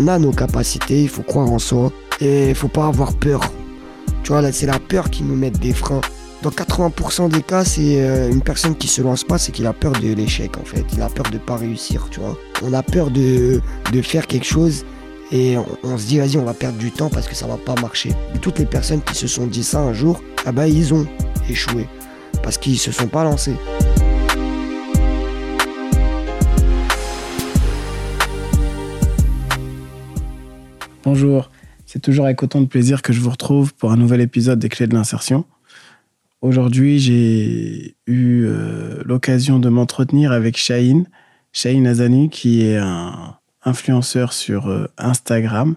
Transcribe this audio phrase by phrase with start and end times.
[0.00, 3.40] on a nos capacités, il faut croire en soi et il faut pas avoir peur.
[4.22, 6.00] Tu vois, c'est la peur qui nous met des freins.
[6.42, 9.74] Dans 80% des cas, c'est euh, une personne qui se lance pas, c'est qu'il a
[9.74, 10.84] peur de l'échec en fait.
[10.94, 12.20] Il a peur de pas réussir, tu.
[12.62, 13.60] On a peur de,
[13.92, 14.86] de faire quelque chose
[15.32, 17.74] et on, se dit vas-y on va perdre du temps parce que ça va pas
[17.80, 18.10] marcher.
[18.40, 21.06] toutes les personnes qui se sont dit ça un jour, ah bah ils ont
[21.48, 21.86] échoué
[22.42, 23.54] parce qu'ils se sont pas lancés.
[31.02, 31.50] Bonjour,
[31.86, 34.68] c'est toujours avec autant de plaisir que je vous retrouve pour un nouvel épisode des
[34.68, 35.46] Clés de l'insertion.
[36.42, 41.08] Aujourd'hui, j'ai eu euh, l'occasion de m'entretenir avec Shaheen,
[41.54, 45.76] Shaheen Azani, qui est un influenceur sur euh, Instagram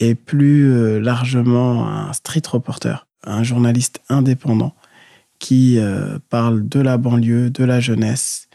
[0.00, 4.74] et plus euh, largement un street reporter, un journaliste indépendant
[5.38, 5.78] qui
[6.30, 8.48] parle de la banlieue, de la jeunesse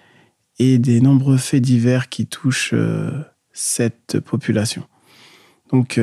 [0.60, 2.76] et des nombreux faits divers qui touchent
[3.54, 4.84] cette population.
[5.74, 6.00] Donc,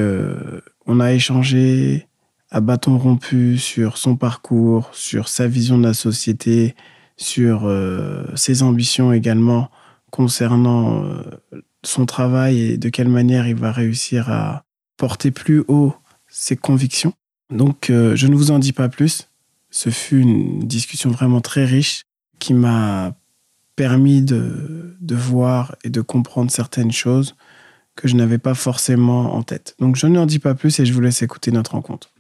[0.87, 2.09] on a échangé
[2.51, 6.75] à bâton rompu sur son parcours, sur sa vision de la société,
[7.17, 9.71] sur euh, ses ambitions également
[10.11, 11.23] concernant euh,
[11.85, 14.65] son travail et de quelle manière il va réussir à
[14.97, 15.95] porter plus haut
[16.29, 17.13] ses convictions.
[17.51, 19.29] Donc euh, je ne vous en dis pas plus.
[19.71, 22.03] Ce fut une discussion vraiment très riche
[22.39, 23.15] qui m'a
[23.77, 27.37] permis de voir et de comprendre certaines choses
[28.01, 29.75] que je n'avais pas forcément en tête.
[29.79, 32.11] Donc je n'en dis pas plus et je vous laisse écouter notre rencontre.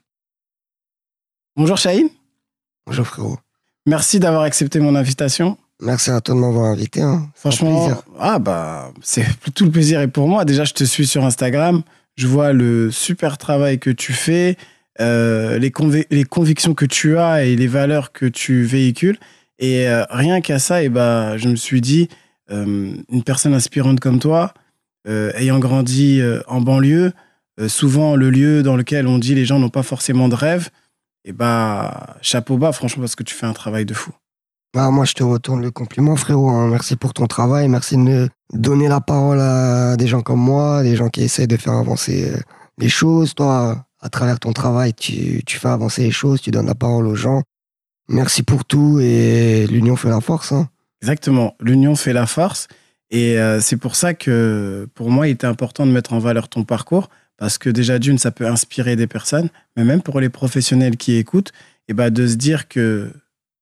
[1.56, 2.08] Bonjour Chahine.
[2.86, 3.38] Bonjour frérot.
[3.86, 5.56] Merci d'avoir accepté mon invitation.
[5.80, 7.00] Merci à toi de m'avoir invité.
[7.00, 7.30] Hein.
[7.34, 10.44] Franchement, ah bah c'est tout le plaisir est pour moi.
[10.44, 11.82] Déjà, je te suis sur Instagram.
[12.16, 14.58] Je vois le super travail que tu fais,
[15.00, 15.72] euh, les,
[16.10, 19.18] les, convictions que tu as et les valeurs que tu véhicules.
[19.58, 22.08] Et euh, rien qu'à ça, et bah, je me suis dit,
[22.50, 24.52] euh, une personne inspirante comme toi,
[25.06, 27.12] ayant grandi en banlieue,
[27.68, 30.70] souvent le lieu dans lequel on dit les gens n'ont pas forcément de rêve,
[31.24, 34.12] et bah, chapeau bas, franchement, parce que tu fais un travail de fou.
[34.72, 36.48] Bah, moi, je te retourne le compliment, frérot.
[36.48, 36.68] Hein.
[36.68, 37.68] Merci pour ton travail.
[37.68, 41.48] Merci de me donner la parole à des gens comme moi, des gens qui essayent
[41.48, 42.38] de faire avancer euh,
[42.78, 43.34] les choses.
[43.34, 47.06] Toi, à travers ton travail, tu, tu fais avancer les choses, tu donnes la parole
[47.06, 47.42] aux gens.
[48.08, 50.52] Merci pour tout et l'union fait la force.
[50.52, 50.68] Hein.
[51.02, 52.68] Exactement, l'union fait la force.
[53.10, 56.48] Et euh, c'est pour ça que pour moi, il était important de mettre en valeur
[56.48, 60.28] ton parcours parce que déjà, d'une, ça peut inspirer des personnes, mais même pour les
[60.28, 61.52] professionnels qui écoutent,
[61.88, 63.10] et eh ben, de se dire que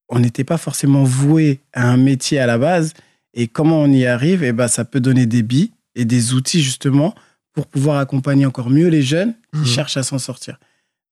[0.09, 2.93] on n'était pas forcément voué à un métier à la base,
[3.35, 6.35] et comment on y arrive, et eh ben, ça peut donner des billes et des
[6.35, 7.15] outils justement
[7.53, 9.67] pour pouvoir accompagner encore mieux les jeunes qui mmh.
[9.67, 10.59] cherchent à s'en sortir.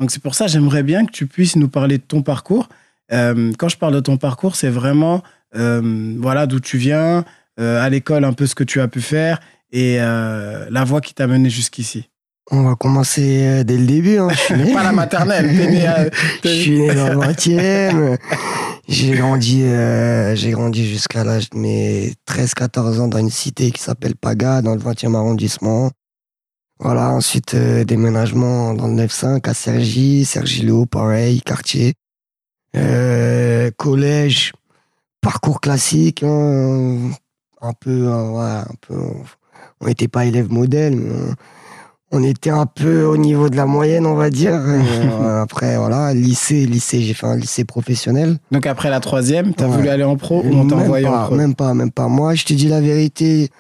[0.01, 2.69] Donc c'est pour ça, j'aimerais bien que tu puisses nous parler de ton parcours.
[3.13, 5.23] Euh, quand je parle de ton parcours, c'est vraiment
[5.55, 7.25] euh, voilà d'où tu viens,
[7.59, 9.41] euh, à l'école un peu ce que tu as pu faire
[9.72, 12.09] et la voie qui t'a mené jusqu'ici.
[12.53, 14.19] On va commencer euh, dès le début.
[14.19, 14.28] Hein.
[14.72, 15.50] Pas la maternelle.
[16.44, 18.17] je suis né dans le 20e.
[18.89, 23.83] J'ai grandi, euh, j'ai grandi jusqu'à l'âge de mes 13-14 ans dans une cité qui
[23.83, 25.91] s'appelle Paga, dans le 20e arrondissement.
[26.78, 31.94] Voilà, ensuite euh, déménagement dans le 9-5 à Sergi, Sergi-Léo, pareil, quartier.
[32.77, 34.53] Euh, collège,
[35.21, 37.11] parcours classique, hein,
[37.61, 38.94] un peu, ouais, un peu.
[39.81, 41.33] On n'était pas élève modèle, mais
[42.12, 44.55] on était un peu au niveau de la moyenne, on va dire.
[44.55, 48.39] Euh, après, voilà, lycée, lycée, j'ai fait un lycée professionnel.
[48.50, 51.34] Donc après la troisième, t'as voulu aller en pro ou on t'a envoyé en pro?
[51.34, 52.09] Même pas, même pas.
[52.09, 53.50] Moi, je te dis la vérité,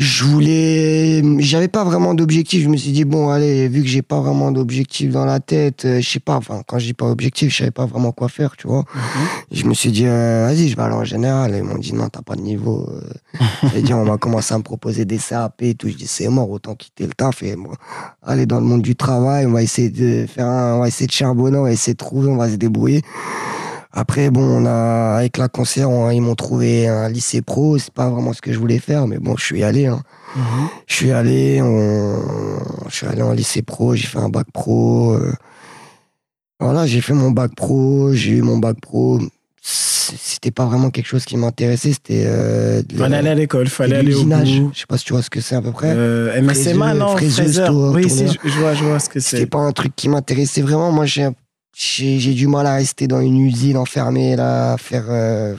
[0.00, 2.62] je voulais j'avais pas vraiment d'objectif.
[2.62, 5.84] Je me suis dit bon allez vu que j'ai pas vraiment d'objectif dans la tête
[5.84, 8.30] euh, je sais pas enfin quand je dis pas objectif je savais pas vraiment quoi
[8.30, 8.86] faire tu vois.
[8.94, 9.26] Mhm.
[9.52, 11.54] je me suis dit euh, vas-y je vais aller en général.
[11.54, 13.80] Ils m'ont dit non t'as pas de niveau euh.
[13.82, 15.88] dit on va commencer à me proposer des CAP et tout.
[15.88, 17.72] Je dis c'est mort autant quitter le taf et bon,
[18.22, 19.44] aller dans le monde du travail.
[19.44, 21.98] On va essayer de faire un, on va essayer de charbonner on va essayer de
[21.98, 23.02] trouver on va se débrouiller
[23.92, 27.76] après, bon, on a, avec la concert, ils m'ont trouvé un lycée pro.
[27.76, 29.86] C'est pas vraiment ce que je voulais faire, mais bon, je suis allé.
[29.86, 30.02] Hein.
[30.36, 30.68] Mhm.
[30.86, 33.96] Je suis allé, je suis allé en lycée pro.
[33.96, 35.14] J'ai fait un bac pro.
[35.14, 35.32] Euh.
[36.60, 38.12] Voilà, j'ai fait mon bac pro.
[38.12, 39.18] J'ai eu mon bac pro.
[39.60, 41.92] C'était pas vraiment quelque chose qui m'intéressait.
[41.92, 42.24] C'était.
[42.26, 44.70] Euh, fallait aller à l'école, fallait aller au bout.
[44.72, 45.92] Je sais pas si tu vois ce que c'est à peu près.
[45.96, 47.74] Euh, MSMA, non Fraiseur.
[47.74, 49.38] Oui, je vois, je vois ce que c'est.
[49.38, 50.92] C'était pas un truc qui m'intéressait vraiment.
[50.92, 51.28] Moi, j'ai
[51.80, 55.54] j'ai du mal à rester dans une usine enfermée là faire euh,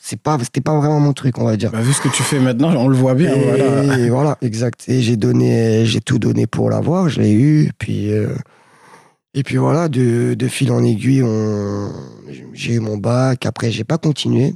[0.00, 1.70] c'est pas c'était pas vraiment mon truc on va dire.
[1.70, 4.84] Bah, vu ce que tu fais maintenant on le voit bien et voilà, voilà exact.
[4.88, 8.34] Et j'ai donné j'ai tout donné pour l'avoir je l'ai eu puis euh,
[9.34, 11.92] et puis voilà de, de fil en aiguille on
[12.54, 13.44] j'ai eu mon bac.
[13.44, 14.54] Après j'ai pas continué.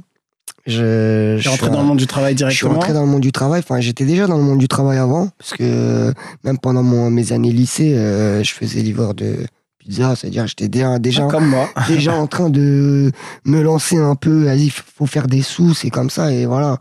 [0.65, 3.21] Je, T'es rentré dans le monde du travail je suis directement rentré dans le monde
[3.21, 3.59] du travail.
[3.59, 6.13] Enfin, j'étais déjà dans le monde du travail avant, parce que
[6.45, 9.39] même pendant mon, mes années lycée, euh, je faisais livreur de
[9.83, 11.69] pizza, c'est-à-dire j'étais déjà, déjà, Comme moi.
[11.87, 13.11] déjà en train de
[13.45, 14.45] me lancer un peu.
[14.45, 16.77] Vas-y, faut faire des sous, c'est comme ça, et voilà.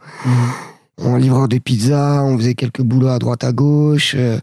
[0.99, 4.15] On livreur de pizza, on faisait quelques boulots à droite à gauche.
[4.17, 4.39] euh,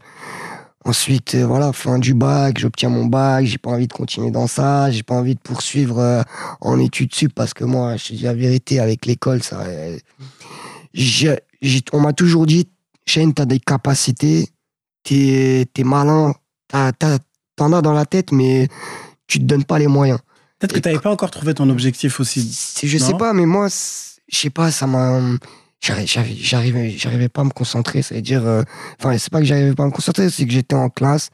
[0.84, 3.44] ensuite, euh, voilà, fin du bac, j'obtiens mon bac.
[3.46, 4.90] J'ai pas envie de continuer dans ça.
[4.90, 6.22] J'ai pas envie de poursuivre euh,
[6.60, 9.60] en études sup parce que moi, je te dis la vérité, avec l'école, ça.
[9.60, 9.96] euh,
[10.92, 12.68] j'ai- j'ai- on m'a toujours dit,
[13.06, 14.48] Shane, t'as des capacités,
[15.04, 16.32] t'es es malin,
[16.68, 17.18] t'as- t'as-
[17.60, 18.68] t'en as dans la tête, mais
[19.26, 20.18] tu te donnes pas les moyens.
[20.58, 22.40] Peut-être que t'avais pas encore trouvé ton objectif aussi.
[22.82, 25.20] Je sais pas, mais moi, je sais pas, ça m'a.
[25.82, 28.00] j'arri- j'arri- J'arrivais, j'arrivais pas à me concentrer.
[28.02, 28.46] Ça veut dire.
[28.46, 28.62] euh,
[28.98, 31.28] Enfin, c'est pas que j'arrivais pas à me concentrer, c'est que j'étais en classe.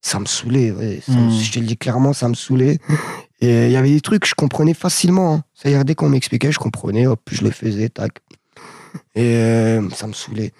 [0.00, 0.70] Ça me saoulait.
[0.70, 1.40] ouais, ça me- Hmm.
[1.40, 2.78] Je te le dis clairement, ça me saoulait.
[3.40, 5.34] Et il y avait des trucs que je comprenais facilement.
[5.34, 5.42] hein.
[5.54, 7.06] C'est-à-dire, dès qu'on m'expliquait, je comprenais.
[7.06, 8.12] Hop, je le faisais, tac.
[9.14, 10.52] Et euh, ça me saoulait.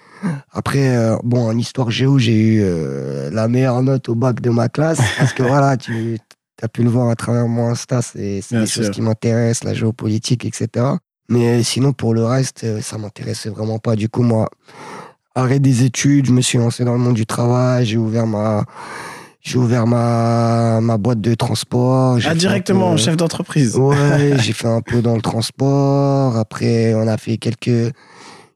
[0.51, 4.49] Après, euh, bon, en histoire géo, j'ai eu euh, la meilleure note au bac de
[4.49, 4.99] ma classe.
[5.17, 6.17] Parce que voilà, tu
[6.61, 8.67] as pu le voir à travers mon Insta, c'est des sûr.
[8.67, 10.85] choses qui m'intéressent, la géopolitique, etc.
[11.29, 13.95] Mais sinon, pour le reste, ça m'intéressait vraiment pas.
[13.95, 14.49] Du coup, moi,
[15.35, 18.65] arrêt des études, je me suis lancé dans le monde du travail, j'ai ouvert ma.
[19.41, 22.19] J'ai ouvert ma, ma boîte de transport.
[22.25, 23.73] Ah, directement, peu- chef d'entreprise.
[23.77, 26.35] Ouais, j'ai fait un peu dans le transport.
[26.35, 27.93] Après, on a fait quelques,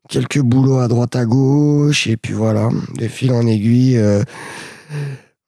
[0.10, 2.08] quelques boulots à droite à gauche.
[2.08, 4.24] Et puis voilà, de fil en aiguille, euh,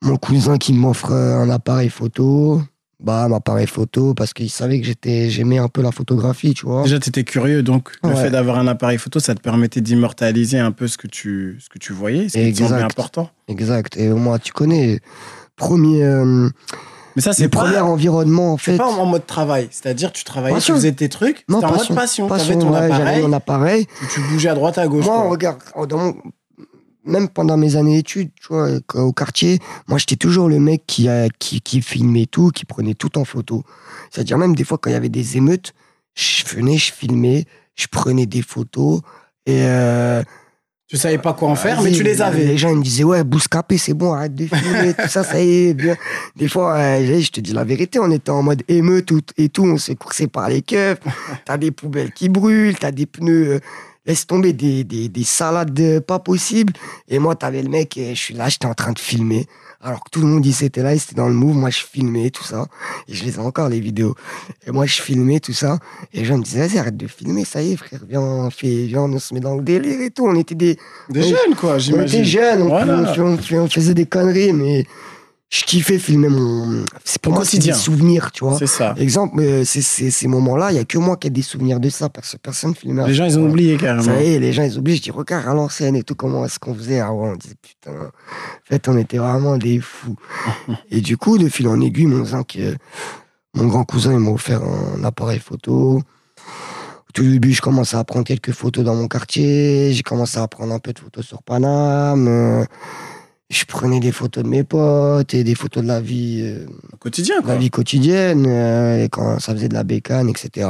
[0.01, 2.61] mon cousin qui m'offre un appareil photo.
[3.03, 6.65] Bah, un appareil photo parce qu'il savait que j'étais, j'aimais un peu la photographie, tu
[6.65, 6.83] vois.
[6.83, 8.15] Déjà, tu étais curieux, donc le Ouais.
[8.15, 11.67] fait d'avoir un appareil photo, ça te permettait d'immortaliser un peu ce que tu, ce
[11.67, 12.91] que tu voyais, ce qui te semblait Exact.
[12.91, 13.29] important.
[13.49, 13.97] Exact.
[13.97, 15.01] Et moi, tu connais,
[15.57, 16.49] premier, euh,
[17.15, 18.77] Mais ça, le c'est premier pas, environnement, en c'est fait.
[18.77, 19.67] pas en mode travail.
[19.71, 20.73] C'est-à-dire, tu travaillais, Passion.
[20.73, 21.95] tu faisais tes trucs, Non, c'était en mode passion.
[21.95, 22.25] passion.
[22.25, 23.87] Tu Passion, avais ton ouais, j'avais appareil, mon appareil.
[24.13, 25.05] tu- bougeais à droite, à gauche.
[25.05, 25.29] Moi, quoi.
[25.29, 26.15] regarde, oh, dans mon-
[27.05, 30.83] même pendant mes années d'études, tu vois, quand- au quartier, moi, j'étais toujours le mec
[30.87, 33.63] qui, a, qui, qui filmait tout, qui prenait tout en photo.
[34.11, 35.73] C'est-à-dire, même des fois, quand il y avait des émeutes,
[36.15, 37.45] je venais, je filmais,
[37.75, 39.01] je prenais des photos.
[39.45, 39.61] Et.
[39.63, 40.23] euh,
[40.87, 42.45] Tu savais pas quoi en faire, mais tu les avais.
[42.45, 45.41] Les gens ils me disaient, ouais, Bouscapé, c'est bon, arrête de filmer, tout ça, ça
[45.41, 45.73] y est.
[45.73, 45.95] Bien.
[46.35, 49.63] Des fois, euh, je te dis la vérité, on était en mode émeute et tout,
[49.63, 50.99] on s'est coursé par les keufs.
[51.45, 53.59] T'as des poubelles qui brûlent, t'as des pneus, euh,
[54.05, 56.73] laisse tomber des, des, des salades euh, pas possibles.
[57.07, 59.47] Et moi, t'avais le mec, et je suis là, j'étais en train de filmer.
[59.81, 61.55] Alors que tout le monde, il était là, il était dans le move.
[61.55, 62.65] Moi, je filmais tout ça.
[63.07, 64.15] Et je les ai encore, les vidéos.
[64.65, 65.79] Et moi, je filmais tout ça.
[66.13, 68.49] Et les gens me disaient, vas-y, arrête de filmer, ça y est, frère, viens, on,
[68.49, 70.25] fait, viens, on se met dans le délire et tout.
[70.25, 70.77] On était des,
[71.09, 72.19] Des jeunes, quoi, on j'imagine.
[72.21, 72.99] était jeunes, on, Voilà.
[72.99, 74.85] on fait- on fait- on faisait des conneries, mais
[75.59, 76.83] je kiffais filmer mon.
[77.03, 78.57] C'est pour moi, c'est des souvenirs, tu vois.
[78.57, 78.93] C'est ça.
[78.97, 81.89] Exemple, euh, c'est- ces moments-là, il n'y a que moi qui ai des souvenirs de
[81.89, 83.05] ça, parce que personne ne filmait.
[83.07, 84.03] Les gens, ils ont oublié carrément.
[84.03, 84.97] Ça y est, les gens, ils oublient.
[84.97, 87.31] Je dis, regarde à l'ancienne et tout, comment est-ce qu'on faisait avant.
[87.31, 88.09] On disait, putain, en
[88.65, 90.15] fait, on était vraiment des fous.
[90.91, 92.75] et du coup, de fil en aiguille, mon, zinc, euh,
[93.53, 95.99] mon grand cousin, il m'a offert un appareil photo.
[96.01, 99.93] Au tout début, je commençais à prendre quelques photos dans mon quartier.
[99.93, 102.65] J'ai commencé à prendre un peu de photos sur Paname.
[103.49, 106.97] Je prenais des photos de mes potes et des photos de la vie, euh, Au
[106.97, 107.53] quotidien, de quoi.
[107.53, 110.67] la vie quotidienne, euh, et quand ça faisait de la bécane, etc.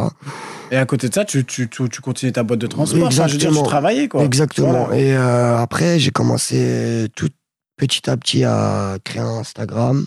[0.72, 3.07] Et à côté de ça, tu, tu, tu, tu continuais ta boîte de transport.
[3.07, 3.63] Enfin, je veux dire, tu Exactement.
[3.63, 4.24] travaillais, quoi.
[4.24, 4.86] Exactement.
[4.88, 4.98] Voilà.
[4.98, 7.29] Et euh, après, j'ai commencé tout
[7.77, 10.05] petit à petit à créer un Instagram.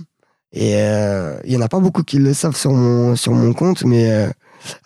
[0.53, 0.73] Et
[1.45, 4.29] il y en a pas beaucoup qui le savent sur mon, sur mon compte, mais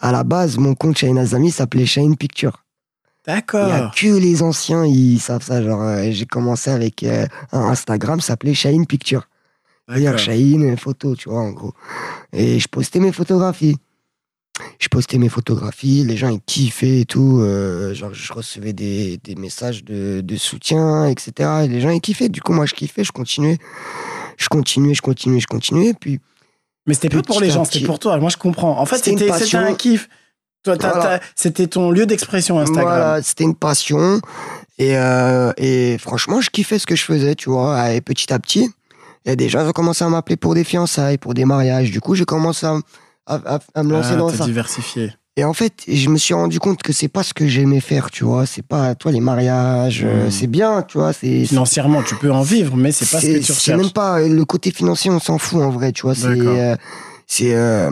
[0.01, 2.65] à la base, mon compte Shine Azami s'appelait Shine Picture.
[3.27, 3.95] Il y a D'accord.
[3.95, 5.63] que les anciens, ils savent ça.
[5.63, 9.29] Genre, euh, j'ai commencé avec euh, un Instagram s'appelait Shine Picture.
[9.89, 10.35] D'ailleurs, D'accord.
[10.35, 11.73] Shine photo, tu vois, en gros.
[12.33, 13.77] Et je postais mes photographies.
[14.79, 17.39] Je postais mes photographies, les gens ils kiffaient et tout.
[17.41, 21.51] euh, genre, je recevais des, des messages de, de soutien, etc.
[21.65, 22.29] Et les gens ils kiffaient.
[22.29, 23.59] Du coup, moi je kiffais, je continuais.
[24.37, 25.95] Je continuais, je continuais, je continuais.
[25.99, 26.21] Puis,
[26.87, 28.19] Mais c'était pas pour les gens, c'était pour toi.
[28.19, 28.79] Moi, je comprends.
[28.79, 30.09] En fait, C'était un kiff.
[30.65, 31.21] Toi, Voilà.
[31.35, 32.85] C'était ton lieu d'expression Instagram.
[32.85, 34.21] Voilà, c'était une passion.
[34.79, 37.91] Et, euh, et franchement, je kiffais ce que je faisais, tu vois.
[37.93, 38.71] Et petit à petit,
[39.25, 41.45] il y a des gens qui ont commencé à m'appeler pour des fiançailles, pour des
[41.45, 41.91] mariages.
[41.91, 42.79] Du coup, j'ai commencé à,
[43.27, 44.45] à- à- à me lancer Ah, dans ça.
[44.45, 45.13] diversifié.
[45.37, 48.11] Et en fait, je me suis rendu compte que c'est pas ce que j'aimais faire,
[48.11, 48.45] tu vois.
[48.45, 50.31] C'est pas, toi, les mariages, euh, Mm.
[50.31, 51.13] c'est bien, tu vois.
[51.15, 53.81] C'est Financièrement, tu peux en vivre, mais c'est pas ce que tu c'est recherches.
[53.81, 56.15] même pas le côté financier, on s'en fout en vrai, tu vois.
[56.15, 56.77] C'est, euh,
[57.27, 57.91] c'est, euh,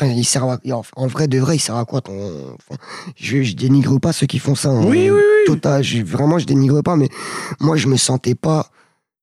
[0.00, 0.58] enfin, il sert à-
[0.96, 2.80] en, vrai de vrai, il sert à quoi ton, enfin,
[3.16, 4.70] je, je dénigre pas ceux qui font ça.
[4.70, 4.84] hein.
[4.84, 5.20] Oui, oui, oui.
[5.46, 7.08] Total, je- vraiment, je dénigre pas, mais
[7.60, 8.70] moi, je me sentais pas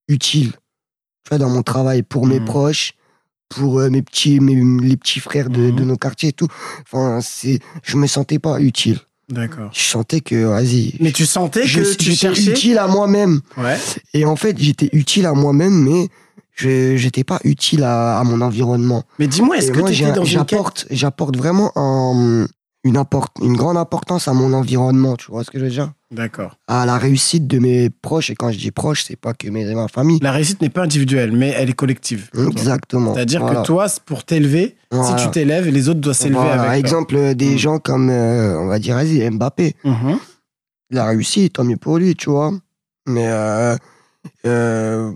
[0.07, 2.45] utile, tu vois, dans mon travail pour mes Mhm.
[2.45, 2.93] proches,
[3.49, 4.55] pour euh, mes petits, mes,
[4.85, 6.47] les petits frères de, de nos quartiers et tout.
[6.83, 8.99] Enfin, c'est, je me sentais pas utile.
[9.29, 9.69] D'accord.
[9.73, 10.95] Je sentais que, vas-y.
[11.01, 12.51] Mais tu sentais je- que tu j'étais cherchais?
[12.51, 13.41] utile à moi-même.
[13.57, 13.77] Ouais.
[14.13, 16.07] Et en fait, j'étais utile à moi-même, mais
[16.57, 19.03] je j'étais pas utile à, à mon environnement.
[19.19, 22.47] Mais dis-moi, est-ce que moi, étais dans une quête j'apporte, j'apporte vraiment un-
[22.83, 25.91] une, apport- une grande importance à mon environnement, tu vois ce que je veux dire?
[26.09, 26.55] D'accord.
[26.67, 29.65] À la réussite de mes proches, et quand je dis proches, c'est pas que mes,
[29.75, 30.19] ma famille.
[30.21, 32.29] La réussite n'est pas individuelle, mais elle est collective.
[32.49, 33.13] Exactement.
[33.13, 33.61] C'est-à-dire Voilà.
[33.61, 35.17] que toi, pour t'élever, Voilà.
[35.17, 36.53] si tu t'élèves, les autres doivent s'élever Voilà.
[36.61, 36.67] avec.
[36.69, 36.77] toi.
[36.77, 37.57] Exemple, euh, des Mm.
[37.57, 39.75] gens comme, euh, on va dire, vas-y, Mbappé.
[39.83, 40.17] Mhm.
[40.91, 42.53] Il a réussi, tant mieux pour lui, tu vois.
[43.05, 43.75] Mais, euh,
[44.45, 45.11] euh,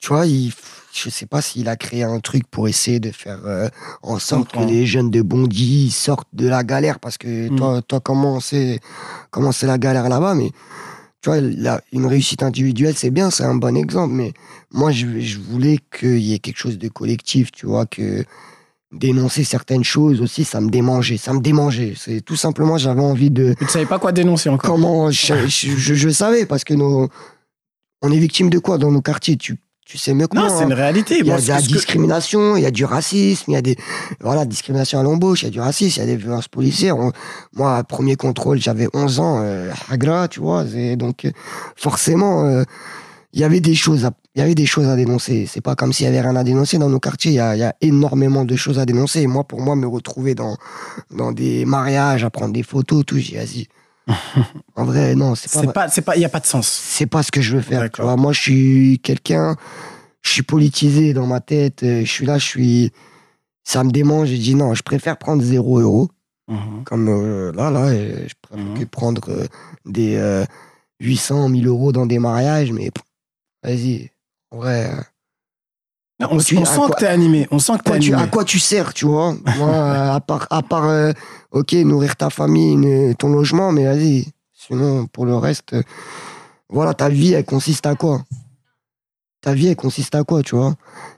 [0.00, 0.52] tu vois, il,
[0.94, 3.68] je sais pas s'il a créé un truc pour essayer de faire euh,
[4.02, 6.98] en sorte que les jeunes de Bondy sortent de la galère.
[7.00, 7.56] Parce que Mm.
[7.56, 8.80] toi, toi comment c'est
[9.30, 10.50] comment c'est la galère là-bas, mais
[11.20, 14.14] tu vois, la- une réussite individuelle, c'est bien, c'est un bon exemple.
[14.14, 14.32] Mais
[14.72, 18.24] moi, je, je voulais qu'il y ait quelque chose de collectif, tu vois, que
[18.92, 21.18] dénoncer certaines choses aussi, ça me démangeait.
[21.18, 21.94] Ça me démangeait.
[21.96, 24.70] C'est tout simplement, j'avais envie de Tu ne savais pas quoi dénoncer encore.
[24.70, 27.08] comment je- je savais parce que nos,
[28.00, 29.36] on est victime de quoi dans nos quartiers?
[29.36, 29.56] Tu,
[29.88, 30.50] tu sais mieux que Non, moi.
[30.56, 30.76] c'est une hein.
[30.76, 31.16] réalité.
[31.20, 33.56] Il y a Bon, de la que- discrimination, il y a du racisme, il y
[33.56, 33.76] a des
[34.20, 36.98] voilà discrimination à l'embauche, il y a du racisme, il y a des violences policières.
[36.98, 37.12] On-
[37.54, 41.30] moi, premier contrôle, j'avais 11 ans, euh, Hagra, tu vois, et donc euh,
[41.74, 42.64] forcément, euh,
[43.32, 45.46] il y avait des choses, à, il y avait des choses à dénoncer.
[45.50, 47.32] C'est pas comme s'il y avait rien à dénoncer dans nos quartiers.
[47.32, 49.20] Il y a, il y a énormément de choses à dénoncer.
[49.22, 50.56] Et moi, pour moi, me retrouver dans
[51.10, 53.66] dans des mariages, à prendre des photos, tout, j'ai dit, vas-y.
[54.76, 56.66] en vrai, non, c'est pas C'est pas, c'est pas, il y a pas de sens.
[56.68, 57.80] c'est pas ce que je veux faire.
[57.80, 58.04] Tu D'accord.
[58.06, 59.56] vois, moi, je suis quelqu'un,
[60.22, 61.82] je suis politisé dans ma tête.
[61.82, 62.92] euh, Je suis là, je suis.
[63.64, 64.28] Ça me démange.
[64.28, 66.08] J'ai dit non, je préfère prendre 0 euros,
[66.48, 66.84] Mhm.
[66.84, 67.92] comme euh, là, là.
[67.92, 68.78] et je préfère Mhm.
[68.78, 69.46] que prendre euh,
[69.84, 70.44] des euh,
[71.00, 72.90] 800, 1000 euros dans des mariages, mais
[73.62, 74.10] vas-y.
[74.50, 75.00] En vrai, euh,
[76.20, 77.46] Non, on, tu- on à sent quoi- que t'es animé.
[77.50, 78.22] On sent que t'es tu- animé.
[78.22, 81.12] à quoi tu sers, tu vois Moi, euh, à part, à part euh,
[81.50, 84.26] ok, nourrir ta famille, ton logement, mais vas-y.
[84.52, 85.82] Sinon, pour le reste, euh,
[86.68, 88.24] voilà, ta vie, elle consiste à quoi?
[89.40, 90.74] Ta vie, elle consiste à quoi, tu vois?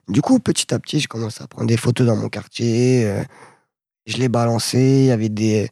[0.09, 3.05] Du coup, petit à petit, je commence à prendre des photos dans mon quartier.
[3.07, 3.25] euh,
[4.07, 5.01] je les balançais.
[5.01, 5.71] Il y avait des.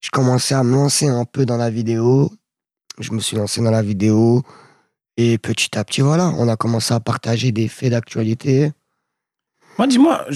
[0.00, 2.30] Je commençais à me lancer un peu dans la vidéo.
[2.98, 4.42] Je me suis lancé dans la vidéo.
[5.16, 8.72] Et petit à petit, voilà, on a commencé à partager des faits d'actualité.
[9.78, 10.26] Moi, dis-moi,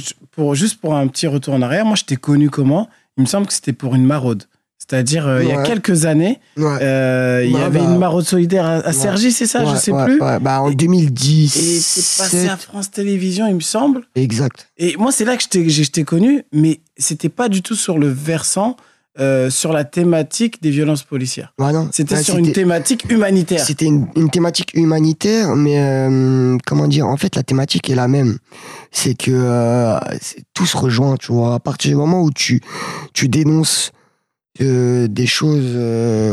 [0.52, 2.88] juste pour un petit retour en arrière, moi, je t'ai connu comment?
[3.16, 4.44] Il me semble que c'était pour une maraude.
[4.78, 6.78] C'est-à-dire, euh, il y a quelques années, Ouais.
[6.82, 8.92] euh, il y Bah, avait bah, une maraude solidaire à, à ouais.
[8.92, 10.18] Cergy, c'est ça Je Ouais, sais plus.
[10.18, 11.54] Bah, en Et- 2010.
[11.56, 14.02] Et c'est passé à France Télévisions, il me semble.
[14.16, 14.68] Exact.
[14.78, 17.76] Et moi, c'est là que je t'ai- je t'ai connu, mais c'était pas du tout
[17.76, 18.76] sur le versant,
[19.18, 21.52] euh, sur la thématique des violences policières.
[21.58, 21.88] Non.
[21.92, 23.64] C'était Ouais, sur une thématique humanitaire.
[23.64, 28.06] C'était une, une thématique humanitaire, mais euh, comment dire En fait, la thématique est la
[28.08, 28.38] même.
[28.92, 29.98] C'est que euh,
[30.54, 31.54] tout se rejoint, tu vois.
[31.54, 32.60] À partir du moment où tu,
[33.12, 33.90] tu dénonces
[34.60, 35.76] euh, des choses,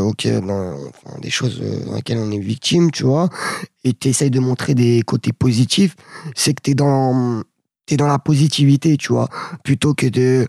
[0.00, 3.28] auxquelles- dans- enfin, des choses dans lesquelles on est victime, tu vois,
[3.84, 5.94] et tu essayes de montrer des côtés positifs,
[6.36, 7.42] c'est que tu es dans,
[7.86, 9.28] t'es dans la positivité, tu vois,
[9.64, 10.46] plutôt que de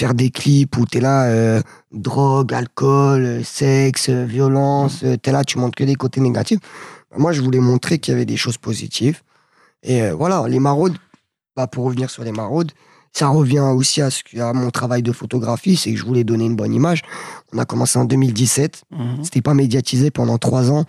[0.00, 1.60] faire des clips où tu es là, euh,
[1.92, 6.58] drogue, alcool, euh, sexe, euh, violence, tu es là, tu montres que des côtés négatifs.
[7.16, 9.20] Moi, je voulais montrer qu'il y avait des choses positives.
[9.82, 10.96] Et euh, voilà, les maraudes,
[11.56, 12.72] bah, pour revenir sur les maraudes,
[13.12, 16.44] ça revient aussi à, ce, à mon travail de photographie, c'est que je voulais donner
[16.46, 17.02] une bonne image.
[17.52, 19.24] On a commencé en 2017, Mhm.
[19.24, 20.84] c'était pas médiatisé pendant trois ans.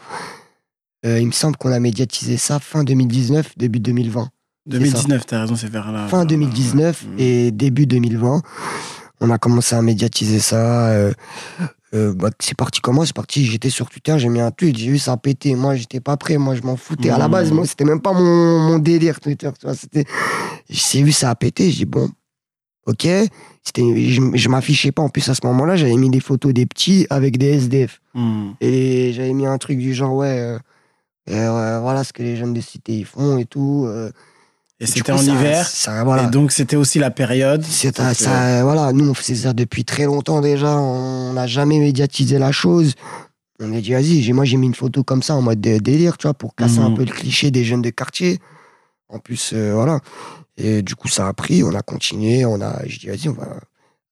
[1.06, 4.30] Euh, il me semble qu'on a médiatisé ça fin 2019, début 2020.
[4.68, 6.08] 2019, t'as raison, c'est vers là.
[6.08, 7.16] Fin 2019 Mhm.
[7.18, 8.44] et début 2020,
[9.22, 10.90] on a commencé à médiatiser ça.
[10.90, 11.14] euh,
[11.94, 14.90] euh, bah, c'est parti comment C'est parti, j'étais sur Twitter, j'ai mis un tweet, j'ai
[14.90, 15.56] vu ça péter.
[15.56, 17.10] Moi, j'étais pas prêt, moi, je m'en foutais.
[17.10, 19.50] À la base, moi, c'était même pas mon, mon délire Twitter.
[19.60, 20.06] Tu vois, c'était...
[20.70, 22.10] J'ai vu ça a pété, j'ai dit bon,
[22.88, 23.08] ok.
[23.64, 25.04] C'était, je, je m'affichais pas.
[25.04, 28.02] En plus, à ce moment-là, j'avais mis des photos des petits avec des SDF.
[28.16, 28.56] Mhm.
[28.62, 30.58] Et j'avais mis un truc du genre, ouais,
[31.30, 33.86] euh, voilà ce que les jeunes de cité ils font et tout.
[34.82, 34.84] Euh.
[34.84, 35.66] Et c'était en ça- hiver.
[35.68, 36.24] Ça, voilà.
[36.24, 37.64] Et donc, c'était aussi la période.
[37.64, 42.40] C'est ça, voilà, nous on faisait ça depuis très longtemps déjà, on n'a jamais médiatisé
[42.40, 42.96] la chose.
[43.60, 45.80] On a dit vas-y, j'ai- moi j'ai mis une photo comme ça en mode dé-
[45.80, 46.86] délire, tu vois, pour casser Mhm.
[46.86, 48.40] un peu le cliché des jeunes de quartier.
[49.08, 50.00] En plus, euh, voilà.
[50.58, 53.34] Et du coup, ça a pris, on a continué, on a, je dis vas-y, on
[53.34, 53.48] va,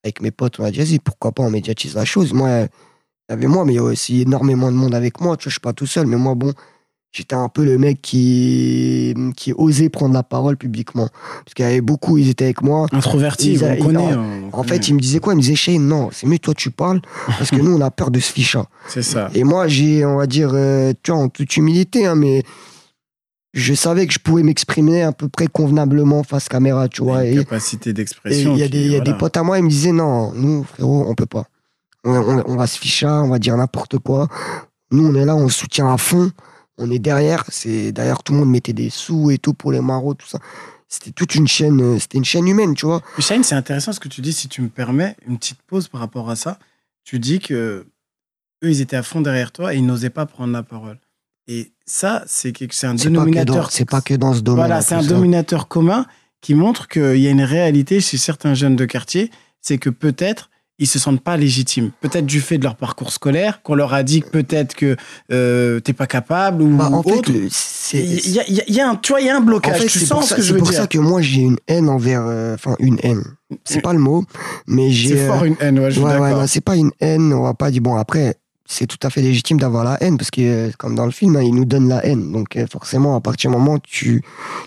[0.04, 2.32] avec mes potes, on a dit vas-y, pourquoi pas on médiatise la chose.
[2.34, 5.36] Moi, il y avait moi, mais il y a aussi énormément de monde avec moi,
[5.36, 6.54] tu vois, je suis pas tout seul, mais moi, bon,
[7.12, 11.08] j'étais un peu le mec qui, qui osait prendre la parole publiquement.
[11.44, 12.88] Parce qu'il y avait beaucoup, ils étaient avec moi.
[12.92, 13.98] Introverti, Ils on ils- connaît.
[13.98, 14.68] en- on En connaît.
[14.68, 15.34] fait, il me disait quoi?
[15.34, 17.92] Il me disait, Shane, non, c'est mieux toi tu parles, parce que nous, on a
[17.92, 18.66] peur de ce ficha.
[18.88, 19.30] C'est ça.
[19.34, 22.44] Et moi, j'ai, on va dire, euh, tu vois, en toute humilité, hein, mais
[23.54, 27.26] je savais que je pouvais m'exprimer à peu près convenablement face caméra, tu vois.
[27.26, 28.54] Et capacité d'expression.
[28.54, 30.64] il y a, des, y a des potes à moi, ils me disaient non, nous,
[30.64, 31.46] frérot, on peut pas.
[32.06, 34.28] On, on- on va se ficher, on va dire n'importe quoi.
[34.92, 36.32] Nous, on est là, on soutient à fond.
[36.80, 37.44] On est derrière.
[37.50, 40.40] C'est Derrière, tout le monde mettait des sous et tout pour les marauds, tout ça.
[40.88, 43.04] C'était toute une chaîne, euh, c'était une chaîne humaine, tu vois.
[43.20, 46.02] Shane, c'est intéressant ce que tu dis, si tu me permets, une petite pause par
[46.02, 46.58] rapport à ça.
[47.04, 47.86] Tu dis que
[48.64, 50.98] eux, ils étaient à fond derrière toi et ils n'osaient pas prendre la parole.
[51.48, 53.72] Et ça, c'est un dénominateur.
[53.72, 54.66] c'est pas que dans ce domaine.
[54.66, 56.06] Voilà, c'est un dominateur commun
[56.42, 59.30] qui montre qu'il y a une réalité chez certains jeunes de quartier,
[59.62, 61.92] c'est que peut-être ils se sentent pas légitimes.
[62.02, 64.96] Peut-être du fait de leur parcours scolaire, qu'on leur a dit que peut-être que
[65.32, 67.32] euh, t'es pas capable ou Bah, en fait, autre.
[67.32, 68.00] le- c'est.
[68.04, 69.44] Il y, a- y a- y a un, tu vois, il y a un En
[69.44, 69.78] blocage.
[69.82, 70.80] fait, tu c'est pour, sens ça, ce que je c'est veux pour dire.
[70.82, 72.24] ça que moi j'ai une haine envers.
[72.26, 73.24] euh, Enfin, une haine.
[73.66, 74.24] C'est pas le mot,
[74.68, 75.10] mais j'ai.
[75.10, 77.54] C'est euh, fort une haine, ouais, je Ouais, ouais, c'est pas une haine, on va
[77.56, 78.36] pas dire, bon, après,
[78.72, 81.36] c'est tout à fait légitime d'avoir la haine, parce que, euh, comme dans le film,
[81.36, 82.32] hein, il nous donne la haine.
[82.32, 84.22] Donc, euh, forcément, à partir du moment où tu,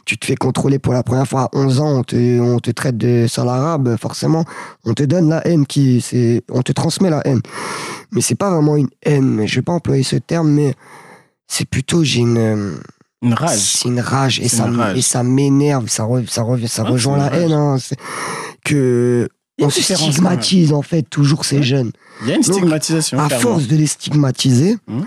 [0.05, 2.73] tu te fais contrôler pour la première fois à 11 ans, on te, on te
[2.73, 4.45] traite de sale arabe, forcément,
[4.85, 7.43] on te donne la haine, qui, c'est, on te transmet la haine.
[8.11, 10.75] Mais c'est pas vraiment une haine, je vais pas employer ce terme, mais
[11.47, 12.75] c'est plutôt, j'ai une, euh,
[13.23, 13.57] Une rage.
[13.57, 14.99] c'est une rage, et ça, rage.
[14.99, 17.77] et ça m'énerve, ça, re- ça, ça rejoint la haine, hein,
[18.65, 19.29] que,
[19.65, 21.63] on stigmatise, en fait, toujours ces Ouais.
[21.63, 21.93] jeunes
[22.23, 23.19] Il y a une Donc, stigmatisation.
[23.19, 23.43] à clairement.
[23.43, 25.07] force de les stigmatiser, Mhm.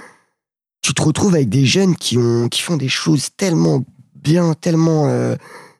[0.82, 3.84] tu te retrouves avec des jeunes qui, ont, qui font des choses tellement
[4.16, 5.36] bien, tellement euh,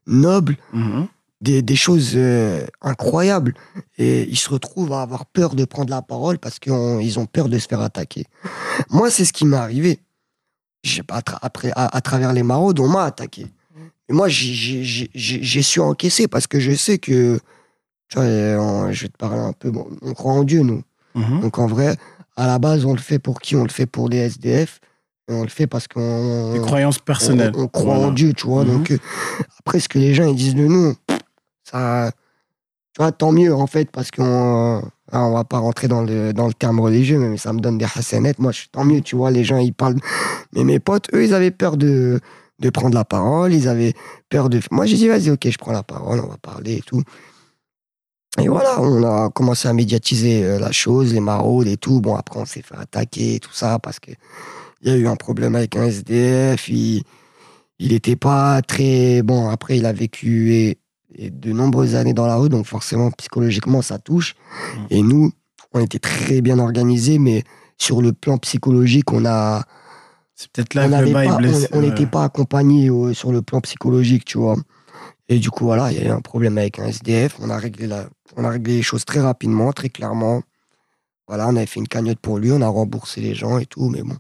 [0.08, 1.08] nobles, Mhm.
[1.42, 3.54] des, des choses euh, incroyables.
[3.98, 7.50] Et ils se retrouvent à avoir peur de prendre la parole parce qu'ils ont peur
[7.50, 8.26] de se faire attaquer.
[8.90, 10.00] Moi, c'est ce qui m'est arrivé.
[11.08, 13.48] Pas, à, tra- après, à, à travers les maraudes, on m'a attaqué.
[14.08, 17.40] Et moi, j'ai su encaisser parce que je sais que.
[18.10, 19.72] Tu vois, on- je vais te parler un peu.
[19.72, 20.82] Bon, on croit en Dieu, nous.
[21.16, 21.42] Mhm.
[21.42, 21.96] Donc en vrai,
[22.36, 23.56] à la base, on le fait pour qui?
[23.56, 24.80] On le fait pour les SDF.
[25.28, 27.52] Et on le fait parce qu'on Des croyances on, personnelles.
[27.56, 28.08] on croit Voilà.
[28.08, 28.64] en Dieu, tu vois.
[28.64, 28.72] Mhm.
[28.74, 28.98] Donc euh,
[29.60, 30.94] après, ce que les gens ils disent de nous,
[31.64, 32.12] ça,
[32.94, 36.32] tu vois, tant mieux en fait, parce qu'on ah, on va pas rentrer dans le,
[36.34, 38.40] dans le terme religieux, mais ça me donne des hassanettes.
[38.40, 39.32] Moi, je suis tant mieux, tu vois.
[39.32, 39.96] Les gens, ils parlent.
[40.54, 42.20] Mais mes potes, eux, ils avaient peur de,
[42.60, 43.54] de prendre la parole.
[43.54, 43.94] Ils avaient
[44.30, 44.60] peur de.
[44.72, 47.02] Moi, j'ai dit, vas-y, ok, je prends la parole, on va parler et tout.
[48.40, 52.02] Et voilà, on a commencé à médiatiser euh, la chose, les maraudes et tout.
[52.02, 54.12] Bon, après, on s'est fait attaquer et tout ça parce que
[54.82, 56.68] il y a eu un problème avec un SDF.
[56.70, 57.04] Il,
[57.80, 59.48] il était pas très bon.
[59.50, 60.78] Après, il a vécu et,
[61.16, 64.36] et de nombreuses années dans la rue, donc forcément, psychologiquement, ça touche.
[64.76, 64.86] Mm.
[64.90, 65.32] Et nous,
[65.74, 67.44] on était très bien organisés, mais
[67.78, 69.64] sur le plan psychologique, on a,
[70.36, 71.68] C'est peut-être là on que le est pas, blessé.
[71.72, 74.58] on- n'était pas accompagné euh, sur le plan psychologique, tu vois.
[75.28, 77.38] Et du coup, voilà, il y a eu un problème avec un SDF.
[77.42, 80.44] On a réglé la, on a réglé les choses très rapidement, très clairement.
[81.28, 83.90] Voilà, on avait fait une cagnotte pour lui, on a remboursé les gens et tout,
[83.90, 84.16] mais bon.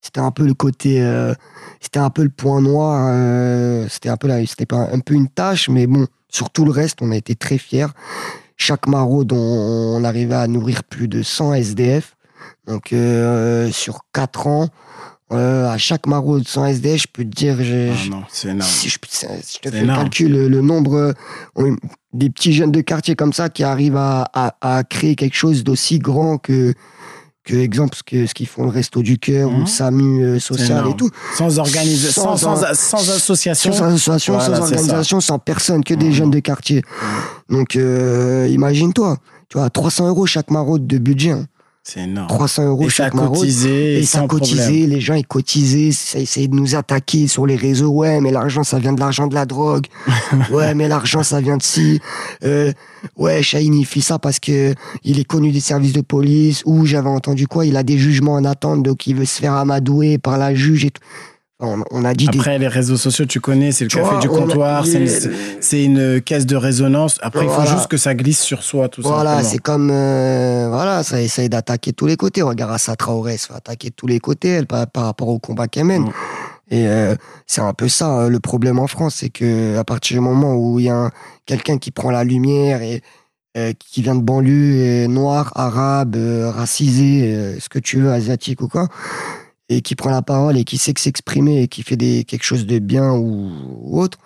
[0.00, 1.34] C'était un peu le côté, euh,
[1.78, 5.12] c'était un peu le point noir, euh, c'était un peu là, c'était pas un peu
[5.12, 7.88] une tâche, mais bon, sur tout le reste, on a été très fiers.
[8.56, 12.16] Chaque maraude, on, on arrivait à nourrir plus de 100 SDF.
[12.66, 14.68] Donc, euh, sur 4 ans,
[15.32, 18.68] euh, à chaque maraude 100 SDF, je peux te dire, j'ai- Ah non, c'est énorme.
[18.70, 21.14] si je, je te fais le calcul, le, le nombre
[21.58, 21.74] euh,
[22.12, 25.62] des petits jeunes de quartier comme ça qui arrivent à, à- à créer quelque chose
[25.62, 26.74] d'aussi grand que,
[27.44, 30.38] que exemple, ce que- ce qu'ils font le Resto du Cœur ou le SAMU euh,
[30.40, 31.10] social et tout.
[31.36, 33.72] Sans organisation, sans, Sans- sans, sans association.
[33.72, 34.74] Sans association, Voilà, sans ça.
[34.74, 36.12] organisation, sans personne, que des Mhm.
[36.12, 36.82] jeunes de quartier.
[37.48, 39.16] Donc, euh, imagine-toi,
[39.48, 41.30] tu vois, 300 euros chaque maraude de budget.
[41.30, 41.46] hein.
[41.82, 42.28] C'est énorme.
[42.28, 43.98] 300 euros Et ça chaque cotisé.
[43.98, 44.90] Et ça cotisait, problème.
[44.90, 47.88] les gens ils cotisaient, ça essayait de nous attaquer sur les réseaux.
[47.88, 49.86] Ouais, mais l'argent ça vient de l'argent de la drogue.
[50.50, 52.00] ouais, mais l'argent ça vient de ci.
[52.44, 52.72] Euh,
[53.16, 56.62] ouais, Chahine il fait ça parce que il est connu des services de police.
[56.66, 59.54] Ou j'avais entendu quoi, il a des jugements en attente, donc il veut se faire
[59.54, 61.02] amadouer par la juge et tout.
[61.62, 62.38] On, on a dit des.
[62.38, 64.84] Après, les réseaux sociaux, tu connais, c'est le Tu café vois, du a- comptoir,
[65.60, 67.18] c'est une, caisse de résonance.
[67.22, 67.70] Après, il faut Voilà.
[67.70, 69.50] juste que ça glisse sur soi, tout Voilà, simplement.
[69.50, 72.40] c'est comme euh, voilà, ça essaye d'attaquer tous les côtés.
[72.42, 75.38] Regarde Assa Traoré, se fait attaquer de tous les côtés elle, par, par rapport au
[75.38, 76.04] combat qu'elle mène.
[76.04, 76.12] Mm.
[76.72, 77.14] Et euh,
[77.46, 80.54] c'est un peu ça hein, le problème en France, c'est que à partir du moment
[80.54, 81.10] où il y a un-
[81.44, 83.02] quelqu'un qui prend la lumière et
[83.58, 86.16] euh, qui vient de banlieue, et noir, arabe,
[86.54, 88.86] racisé, ce que tu veux, asiatique ou quoi,
[89.70, 92.42] et qui prend la parole et qui sait que s'exprimer et qui fait des, quelque
[92.44, 93.50] chose de bien ou,
[93.82, 94.18] ou autre,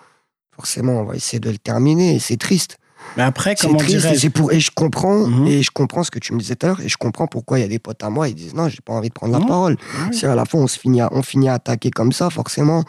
[0.53, 2.15] forcément, on va essayer de le terminer.
[2.15, 2.77] Et c'est triste.
[3.15, 5.45] Mais après, C'est comment triste et, c'est pour, et je comprends, Mhm.
[5.47, 7.59] et je comprends ce que tu me disais tout à l'heure, et je comprends pourquoi
[7.59, 9.37] il y a des potes à moi, ils disent non, j'ai pas envie de prendre
[9.39, 9.77] la parole.
[10.09, 10.17] Oui.
[10.17, 12.83] Si à la fin on se finit à, on finit à attaquer comme ça, forcément,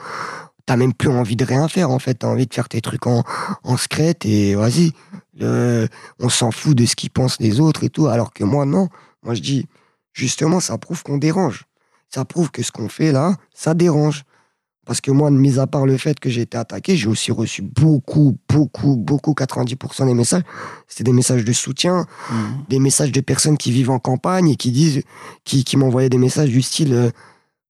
[0.64, 3.07] t'as même plus envie de rien faire en fait, t'as envie de faire tes trucs
[3.07, 3.25] en,
[3.62, 4.92] en secrète et vas-y,
[6.19, 8.88] on s'en fout de ce qu'ils pensent les autres et tout, alors que moi non,
[9.23, 9.66] moi je dis
[10.14, 11.64] justement ça prouve qu'on dérange,
[12.16, 14.24] ça prouve que ce qu'on fait là, ça dérange.
[14.87, 17.61] Parce que moi, mis à part le fait que j'ai été attaqué, j'ai aussi reçu
[17.61, 20.44] beaucoup, beaucoup, beaucoup, 90% des messages.
[20.88, 22.64] C'était des messages de soutien, Mhm.
[22.70, 25.02] des messages de personnes qui vivent en campagne et qui disent,
[25.44, 27.11] qui, qui m'envoyaient des messages du style, euh,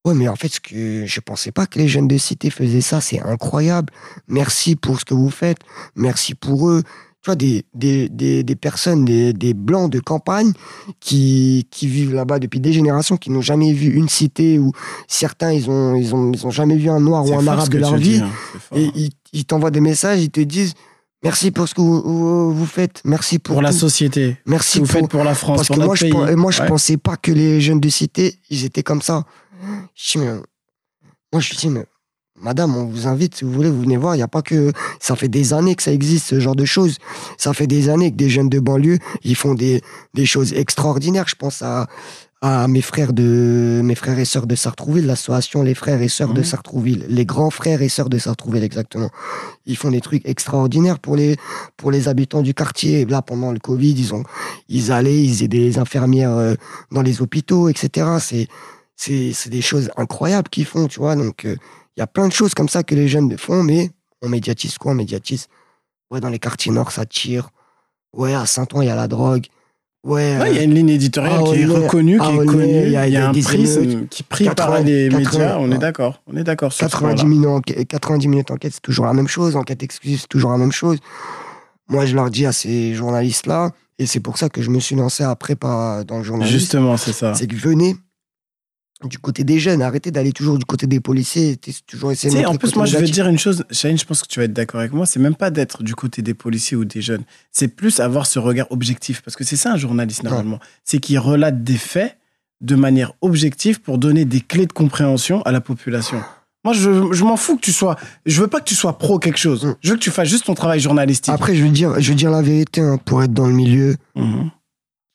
[0.04, 2.82] ouais, mais en fait, ce que je pensais pas que les jeunes de cité faisaient
[2.82, 3.92] ça, c'est incroyable.
[4.28, 5.58] Merci pour ce que vous faites.
[5.96, 6.84] Merci pour eux.
[7.26, 10.52] Tu vois, des, des, des, des personnes, des, des blancs de campagne
[11.00, 14.70] qui, qui vivent là-bas depuis des générations, qui n'ont jamais vu une cité ou
[15.08, 17.78] certains, ils ont, ils ont, ils ont jamais vu un noir ou un arabe de
[17.78, 18.20] leur dis, vie.
[18.20, 18.30] hein.
[18.76, 20.74] Et ils, ils t'envoient des messages, ils te disent
[21.24, 24.36] merci pour ce que vous, faites, merci pour, Pour la société.
[24.46, 26.36] merci vous pour, faites pour la France, parce pour que notre moi, je, pays.
[26.36, 26.68] moi, je Ouais.
[26.68, 29.24] pensais pas que les jeunes de cité, ils étaient comme ça.
[29.96, 30.18] Je
[31.32, 31.84] moi, je dis, mais,
[32.40, 34.16] madame, on vous invite, si vous voulez, vous venez voir.
[34.16, 34.72] Il y a pas que.
[35.00, 36.98] Ça fait des années que ça existe, ce genre de choses.
[37.38, 39.82] Ça fait des années que des jeunes de banlieue, ils font des,
[40.14, 41.26] des choses extraordinaires.
[41.28, 41.86] Je pense à,
[42.42, 46.34] à mes frères de mes frères et sœurs de Sartrouville, l'association Les Frères et Sœurs
[46.34, 46.44] de Mhm.
[46.44, 49.10] Sartrouville, les grands frères et sœurs de Sartrouville, exactement.
[49.64, 51.36] Ils font des trucs extraordinaires pour les,
[51.76, 53.00] pour les habitants du quartier.
[53.00, 54.22] Et là, pendant le Covid, ils ont,
[54.68, 56.54] ils allaient, ils aidaient les infirmières euh,
[56.92, 58.06] dans les hôpitaux, etc.
[58.20, 58.48] C'est,
[58.96, 61.16] c'est, c'est des choses incroyables qu'ils font, tu vois.
[61.16, 61.56] Donc, euh,
[61.96, 63.90] il y a plein de choses comme ça que les jeunes font, mais
[64.22, 65.46] on médiatise quoi On médiatise?
[66.10, 67.50] Ouais, dans les quartiers nord, ça tire.
[68.12, 69.46] Ouais, à Saint-Ouen, il y a la drogue.
[70.04, 72.34] Ouais, Ouais, il y a euh, une ligne éditoriale Ah, qui est reconnue, ah, qui
[72.36, 72.64] est connue.
[72.86, 75.56] il y a- y a un prisme qui pris par 80, les 80, médias.
[75.58, 76.22] On est d'accord.
[76.28, 77.28] On est d'accord sur ce 90 point-là.
[77.28, 79.56] minutes, enquête- 90 minutes enquête, c'est toujours la même chose.
[79.56, 80.98] Enquête exclusive, c'est toujours la même chose.
[81.88, 84.94] Moi, je leur dis à ces journalistes-là, et c'est pour ça que je me suis
[84.94, 87.34] lancé après par, dans le journalisme, Justement, c'est ça.
[87.34, 87.96] c'est que venez
[89.04, 92.56] du côté des jeunes, arrêtez d'aller toujours du côté des policiers, toujours essayer de en
[92.56, 93.14] plus, moi, je négatif.
[93.14, 95.34] dire une chose, Shane, je pense que tu vas être d'accord avec moi, c'est même
[95.34, 97.22] pas d'être du côté des policiers ou des jeunes.
[97.52, 99.20] C'est plus avoir ce regard objectif.
[99.20, 100.58] Parce que c'est ça un journaliste, normalement.
[100.82, 102.16] C'est qu'il relate des faits
[102.62, 106.22] de manière objective pour donner des clés de compréhension à la population.
[106.64, 107.96] Moi, je, je m'en fous que tu sois.
[108.24, 109.66] Je veux pas que tu sois pro quelque chose.
[109.66, 109.74] Mm.
[109.82, 111.32] Je veux que tu fasses juste ton travail journalistique.
[111.34, 113.96] Après, je veux dire, je veux dire la vérité, hein, pour être dans le milieu,
[114.16, 114.50] Mhm.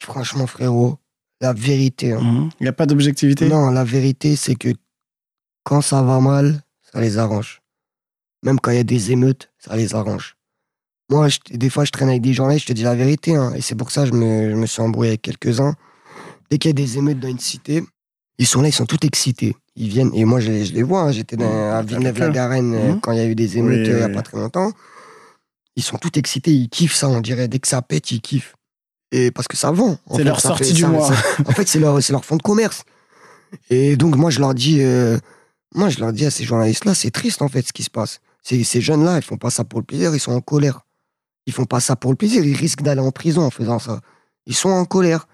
[0.04, 0.98] franchement, frérot,
[1.42, 2.14] la vérité.
[2.14, 2.22] hein.
[2.22, 2.50] Mhm.
[2.60, 3.50] Il n'y a pas d'objectivité?
[3.50, 4.70] Non, la vérité, c'est que
[5.64, 6.62] quand ça va mal,
[6.94, 7.62] ça les arrange.
[8.44, 10.36] Même quand il y a des émeutes, ça les arrange.
[11.10, 13.54] Moi, je- des fois, je traîne avec des journalistes, je te dis la vérité, hein,
[13.56, 15.76] et c'est pour ça que je me, je me suis embrouillé avec quelques-uns.
[16.50, 17.84] Dès qu'il y a des émeutes dans une cité,
[18.38, 19.56] ils sont là, ils sont tous excités.
[19.76, 22.74] Ils viennent, et moi, je, les- je les vois, hein, j'étais dans- Mmh, à Villeneuve-la-Garenne
[22.74, 23.02] euh, Mhm.
[23.02, 24.14] quand il y a eu des émeutes Oui, euh, il n'y a oui.
[24.14, 24.72] pas très longtemps.
[25.76, 27.48] Ils sont tous excités, ils kiffent ça, on dirait.
[27.48, 28.56] Dès que ça pète, ils kiffent.
[29.12, 29.98] Et parce que ça vend.
[30.08, 31.08] en C'est fait, leur ça sortie fait- du ça- mois.
[31.08, 32.84] ça- en fait, c'est leur, c'est leur fonds de commerce.
[33.70, 35.18] Et donc, moi, je leur dis, euh,
[35.76, 38.20] moi, je leur dis à ces journalistes-là, c'est triste, en fait, ce qui se passe.
[38.44, 40.82] Ces, ces jeunes-là, ils font pas ça pour le plaisir, ils sont en colère.
[41.48, 44.00] Ils font pas ça pour le plaisir, ils risquent d'aller en prison en faisant ça.
[44.46, 45.28] Ils sont en colère.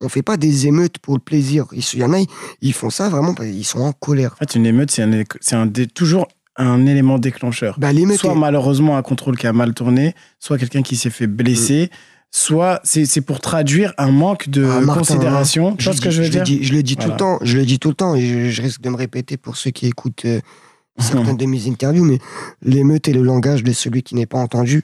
[0.00, 1.66] On fait pas des émeutes pour le plaisir.
[1.72, 2.26] Il y en a, ils-
[2.60, 4.32] ils font ça vraiment parce qu'ils sont en colère.
[4.34, 7.78] En fait, une émeute, c'est un, c'est un dé- toujours un élément déclencheur.
[7.78, 11.26] Bah, soit est- malheureusement un contrôle qui a mal tourné, soit quelqu'un qui s'est fait
[11.28, 11.90] blesser,
[12.34, 15.76] soit c'est pour traduire un manque de Ah, Martin, considération.
[15.76, 16.96] Tu vois je, ce que dis- je veux je dire le dis, je le dis
[16.96, 18.96] tout le temps, je le dis tout le temps, et je, je risque de me
[18.96, 20.40] répéter pour ceux qui écoutent euh,
[20.98, 22.18] certaines de mes interviews, mais
[22.62, 24.82] l'émeute est le langage de celui qui n'est pas entendu.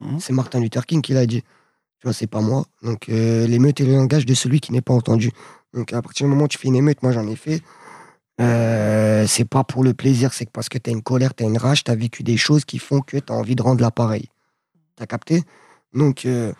[0.00, 0.18] Mhm.
[0.20, 1.42] C'est Martin Luther King qui l'a dit.
[1.42, 2.64] Tu vois, c'est pas moi.
[2.82, 5.30] Donc, euh, l'émeute est le langage de celui qui n'est pas entendu.
[5.74, 7.62] Donc, à partir du moment où tu fais une émeute, moi j'en ai fait,
[8.40, 11.84] euh, c'est pas pour le plaisir, c'est parce que t'as une colère, t'as une rage,
[11.84, 14.28] t'as vécu des choses qui font que t'as envie de rendre l'appareil.
[14.96, 15.42] T'as capté?
[15.94, 16.52] Donc, euh,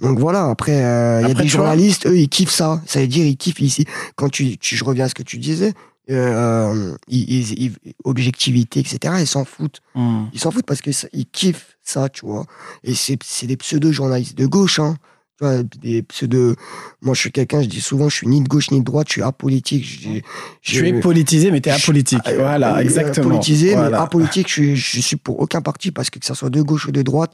[0.00, 2.80] donc voilà, après, euh, il y a des tu vois- journalistes, eux, ils kiffent ça.
[2.86, 3.84] Ça veut dire, ils kiffent ici.
[4.16, 5.72] Quand tu, tu je reviens à ce que tu disais,
[6.10, 9.80] euh, ils, ils- ils- objectivité, etc., ils s'en foutent.
[9.94, 10.24] Hmm.
[10.32, 12.44] Ils s'en foutent parce qu'ils kiffent ça, tu vois.
[12.84, 14.96] Et c'est des pseudo-journalistes de gauche, hein.
[15.38, 16.54] Tu vois, des pseudo.
[17.00, 19.06] Moi, je suis quelqu'un, je dis souvent, je suis ni de gauche ni de droite,
[19.08, 19.82] je suis apolitique.
[19.84, 20.22] J'ai-
[20.60, 22.20] Tu j'ai- es politisé, mais tu es je- apolitique.
[22.28, 23.28] euh, voilà, euh, exactement.
[23.30, 23.90] Politisé, Voilà.
[23.98, 26.60] mais apolitique, je, suis- je suis pour aucun parti parce que que ça soit de
[26.60, 27.32] gauche ou de droite,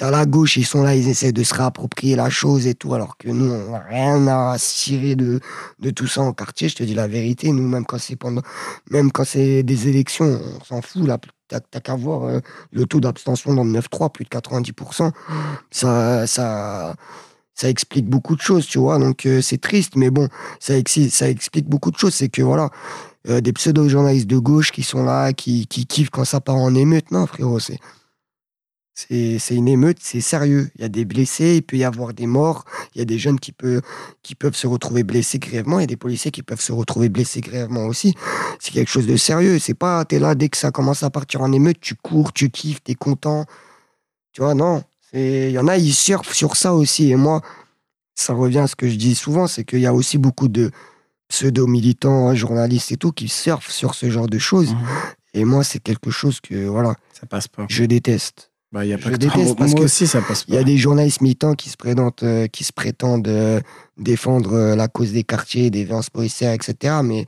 [0.00, 2.94] t'as la gauche, ils sont là, ils essaient de se réapproprier la chose et tout,
[2.94, 5.40] alors que nous, on n'a rien à cirer de,
[5.78, 6.70] de tout ça en quartier.
[6.70, 8.40] Je te dis la vérité, nous, même quand c'est pendant,
[8.90, 11.18] même quand c'est des élections, on s'en fout, là.
[11.48, 12.40] T'as qu'à voir euh,
[12.72, 15.10] le taux d'abstention dans le 9-3, plus de 90%.
[15.70, 16.94] Ça, ça,
[17.54, 18.98] ça explique beaucoup de choses, tu vois.
[18.98, 20.28] Donc, euh, c'est triste, mais bon,
[20.60, 20.78] ça
[21.28, 22.14] explique beaucoup de choses.
[22.14, 22.70] C'est que, voilà,
[23.28, 26.74] euh, des pseudo-journalistes de gauche qui sont là, qui, qui kiffent quand ça part en
[26.74, 27.10] émeute.
[27.10, 27.78] Non, frérot, c'est.
[29.08, 30.70] C'est une émeute, c'est sérieux.
[30.76, 33.18] Il y a des blessés, il peut y avoir des morts, il y a des
[33.18, 33.80] jeunes qui, peut,
[34.22, 37.08] qui peuvent se retrouver blessés grièvement, il y a des policiers qui peuvent se retrouver
[37.08, 38.14] blessés grièvement aussi.
[38.58, 39.58] C'est quelque chose de sérieux.
[39.58, 42.50] C'est pas, t'es là, dès que ça commence à partir en émeute, tu cours, tu
[42.50, 43.46] kiffes, t'es content.
[44.32, 44.84] Tu vois, non.
[45.12, 47.10] Il y en a, ils surfent sur ça aussi.
[47.10, 47.42] Et moi,
[48.14, 50.70] ça revient à ce que je dis souvent, c'est qu'il y a aussi beaucoup de
[51.28, 54.72] pseudo-militants, journalistes et tout, qui surfent sur ce genre de choses.
[54.74, 54.86] Mhm.
[55.34, 57.66] Et moi, c'est quelque chose que, voilà, Ça passe pas.
[57.68, 58.49] je déteste.
[58.72, 59.28] Bah, y a pas Je que toi.
[59.28, 61.70] déteste Moi, parce moi que aussi, ça passe Il y a des journalistes militants qui
[61.70, 63.60] se présentent, euh, qui se prétendent euh,
[63.98, 67.00] défendre euh, la cause des quartiers, des violences policières, etc.
[67.02, 67.26] Mais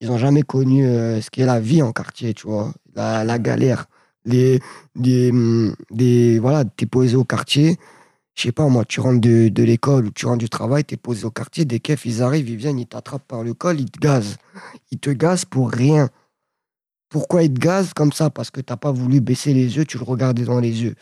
[0.00, 3.38] ils n'ont jamais connu euh, ce qu'est la vie en quartier, tu vois, la, la
[3.38, 3.86] galère.
[4.26, 4.60] Les,
[4.94, 7.78] des, hum, des, voilà, t'es posé au quartier.
[8.34, 10.96] Je sais pas, moi, tu rentres de, de l'école ou tu rentres du travail, t'es
[10.96, 13.90] posé au quartier, des keufs, ils arrivent, ils viennent, ils t'attrapent par le col, ils
[13.90, 14.36] te gazent.
[14.90, 16.08] Ils te gazent pour rien.
[17.10, 18.30] Pourquoi ils te comme ça?
[18.30, 20.94] Parce que t'as pas voulu baisser les yeux, tu le regardais dans les yeux.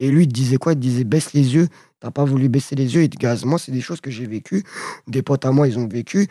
[0.00, 0.72] Et lui, il te disait quoi?
[0.72, 1.68] Il te disait baisse les yeux,
[2.00, 3.44] t'as pas voulu baisser les yeux, il te gaze.
[3.44, 4.64] Moi, c'est des choses que j'ai vécues.
[5.06, 6.26] Des potes à moi, ils ont vécu.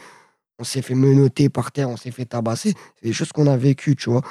[0.59, 2.73] On s'est fait menotter par terre, on s'est fait tabasser.
[2.99, 4.21] C'est des choses qu'on a vécues, tu vois.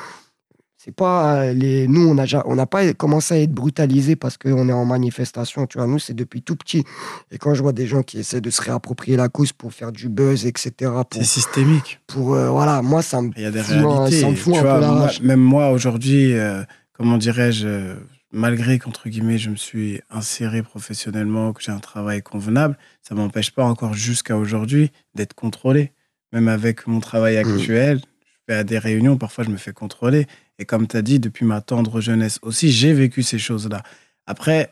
[0.82, 1.86] C'est pas euh, les.
[1.88, 5.76] Nous, on n'a on pas commencé à être brutalisés parce qu'on est en manifestation, tu
[5.76, 5.86] vois.
[5.86, 6.84] Nous, c'est depuis tout petit.
[7.30, 9.92] Et quand je vois des gens qui essaient de se réapproprier la cause pour faire
[9.92, 10.72] du buzz, etc.,
[11.10, 12.00] pour, C'est systémique.
[12.06, 14.24] pour euh, voilà, moi, ça me Il y a des réalités.
[14.26, 15.20] me fout tu un vois, peu la moi- rage.
[15.20, 16.62] même moi, aujourd'hui, euh,
[16.94, 17.94] comment dirais-je, euh,
[18.32, 23.50] malgré qu'entre guillemets, je me suis inséré professionnellement, que j'ai un travail convenable, ça m'empêche
[23.50, 25.92] pas encore jusqu'à aujourd'hui d'être contrôlé.
[26.32, 27.38] Même avec mon travail Mm.
[27.50, 28.00] actuel,
[28.48, 30.26] je vais à des réunions, parfois je me fais contrôler.
[30.60, 33.82] Et comme tu as dit, depuis ma tendre jeunesse aussi, j'ai vécu ces choses-là.
[34.26, 34.70] Après,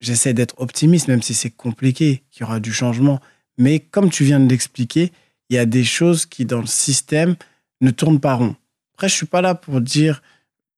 [0.00, 3.20] j'essaie d'être optimiste, même si c'est compliqué, qu'il y aura du changement.
[3.58, 5.12] Mais comme tu viens de l'expliquer,
[5.50, 7.34] il y a des choses qui, dans le système,
[7.80, 8.54] ne tournent pas rond.
[8.94, 10.22] Après, je suis pas là pour dire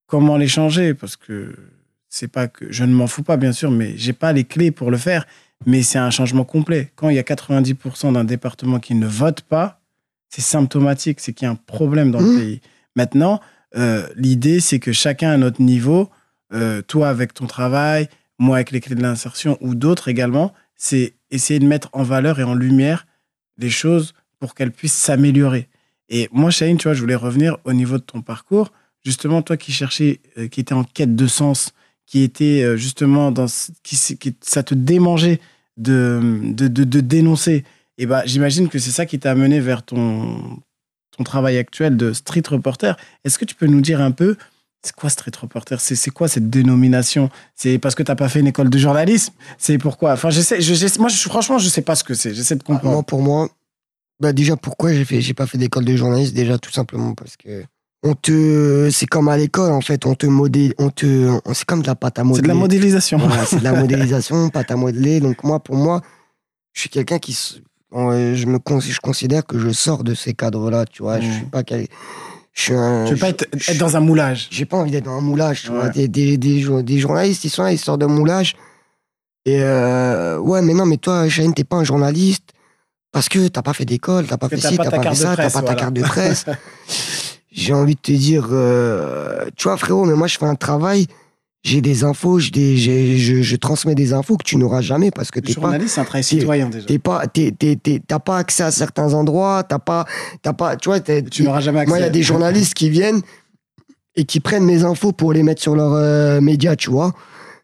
[0.06, 1.54] comment les changer, parce que
[2.08, 4.70] c'est pas que je ne m'en fous pas, bien sûr, mais j'ai pas les clés
[4.70, 5.26] pour le faire.
[5.66, 6.90] Mais c'est un changement complet.
[6.96, 9.82] Quand il y a 90% d'un département qui ne vote pas,
[10.30, 12.38] c'est symptomatique, c'est qu'il y a un problème dans le Mmh.
[12.38, 12.60] pays.
[12.96, 13.40] Maintenant,
[13.76, 16.08] euh, l'idée, c'est que chacun à notre niveau,
[16.52, 21.14] euh, toi avec ton travail, moi avec les clés de l'insertion ou d'autres également, c'est
[21.30, 23.06] essayer de mettre en valeur et en lumière
[23.58, 25.68] les choses pour qu'elles puissent s'améliorer.
[26.08, 28.72] Et moi, Shaheen, tu vois, je voulais revenir au niveau de ton parcours.
[29.04, 31.72] Justement, toi qui cherchais, euh, qui étais en quête de sens,
[32.06, 33.44] qui était justement dans,
[33.82, 33.96] qui,
[34.40, 35.40] ça te démangeait
[35.76, 37.64] de, de, dénoncer.
[37.98, 40.58] Et ben, j'imagine que c'est ça qui t'a amené vers ton,
[41.18, 42.96] ton travail actuel de street reporter.
[43.24, 44.36] Est-ce que tu peux nous dire un peu,
[44.82, 45.80] c'est quoi street reporter?
[45.80, 47.28] C'est c'est quoi cette dénomination?
[47.56, 49.34] C'est parce que t'as pas fait une école de journalisme?
[49.58, 50.12] C'est pourquoi?
[50.12, 52.32] Enfin, j'essaie, je, moi, je, franchement, je sais pas ce que c'est.
[52.34, 52.92] J'essaie de comprendre.
[52.94, 53.48] Moi, pour moi,
[54.20, 56.34] bah déjà, pourquoi j'ai fait, j'ai pas fait d'école de journaliste?
[56.34, 57.64] Déjà, tout simplement parce que
[58.04, 61.64] on te, c'est comme à l'école en fait, on te modèle, on te, on- c'est
[61.64, 62.36] comme de la pâte à modeler.
[62.38, 63.18] c'est de la modélisation.
[63.18, 65.18] Voilà, c'est de la modélisation, pâte à modeler.
[65.18, 66.00] Donc moi, pour moi,
[66.74, 67.36] je suis quelqu'un qui,
[67.92, 70.84] je me, je considère que je sors de ces cadres-là.
[70.86, 71.32] Tu vois, je Mm.
[71.32, 71.86] suis pas, quel-
[72.52, 73.04] je suis un.
[73.06, 74.48] Tu veux pas être, je- être dans un moulage.
[74.50, 75.88] j'ai pas envie d'être dans un moulage, tu vois.
[75.88, 78.56] Des, des, des, des journalistes, ils sont là, ils sortent d'un moulage.
[79.46, 82.44] Et euh, ouais, mais non, mais toi, Shane, t'es pas un journaliste
[83.12, 85.36] parce que t'as pas fait d'école, t'as pas fait ci, t'as ta pas fait ça,
[85.36, 86.44] t'as pas ta carte de presse.
[87.50, 91.06] j'ai envie de te dire, euh, tu vois, frérot, mais moi, je fais un travail,
[91.64, 95.40] j'ai des infos, des- je, je transmets des infos que tu n'auras jamais parce que
[95.40, 96.86] t'es pas journaliste, c'est un travail citoyen déjà.
[96.86, 100.04] t'es pas t'as pas accès à certains endroits t'as pas
[100.42, 101.88] t'as pas tu vois Tu n'auras jamais accès.
[101.88, 103.20] moi il y a des journalistes qui viennent
[104.16, 107.12] et qui prennent mes infos pour les mettre sur leurs euh, médias tu vois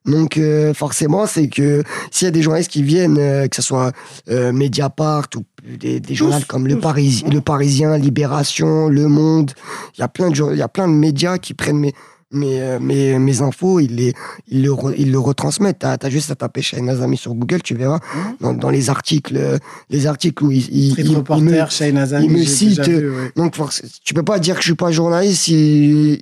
[0.06, 3.62] donc euh, forcément c'est que s'il y a des journalistes qui viennent euh, que ce
[3.62, 3.92] soit
[4.28, 5.44] euh, Mediapart ou
[5.78, 6.80] des, des journaux comme le, tous.
[6.82, 9.52] Parisi- le Parisien Libération Le Monde
[9.96, 11.94] il y a plein de jour- il y a plein de médias qui prennent mes
[12.34, 14.12] mes, euh, mes, mes infos, ils, les,
[14.48, 15.78] ils, le, re- ils le retransmettent.
[15.80, 18.36] T'as as juste à taper Shaheen Azami sur Google, tu verras Mhm.
[18.40, 19.58] dans, dans les articles, euh,
[19.90, 23.10] les articles où ils, ils, ils- me- Shaheen Azami, il me j'ai cite, déjà vu,
[23.10, 23.30] ouais.
[23.36, 23.56] donc
[24.04, 26.18] tu peux pas dire que je suis pas journaliste si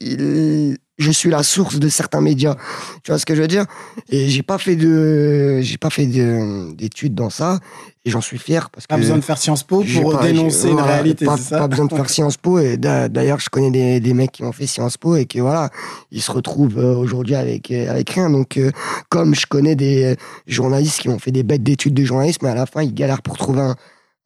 [0.98, 2.55] je suis la source de certains médias.
[3.03, 3.64] Tu vois ce que je veux dire?
[4.11, 7.59] Et j'ai pas fait de, j'ai pas fait de- d'études dans ça
[8.05, 10.69] et j'en suis fier parce Pas que besoin de faire Sciences Po pour pas- dénoncer
[10.69, 12.59] une voilà, réalité, Pas, c'est ça pas besoin de faire Sciences Po.
[12.59, 15.38] Et d'a- d'ailleurs, je connais des, des mecs qui ont fait Sciences Po et que
[15.38, 15.71] voilà,
[16.11, 18.29] ils se retrouvent euh, aujourd'hui avec, euh, avec rien.
[18.29, 18.73] Donc, euh,
[19.09, 22.55] comme je connais des journalistes qui ont fait des bêtes d'études de journalisme, mais à
[22.57, 23.77] la fin, ils galèrent pour trouver un,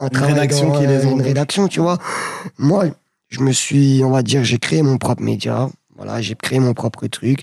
[0.00, 1.98] un travail rédaction dans, qui les une rédaction, tu vois.
[2.58, 2.86] Moi,
[3.28, 5.68] je me suis, on va dire, j'ai créé mon propre média.
[5.96, 7.40] Voilà, j'ai créé mon propre truc.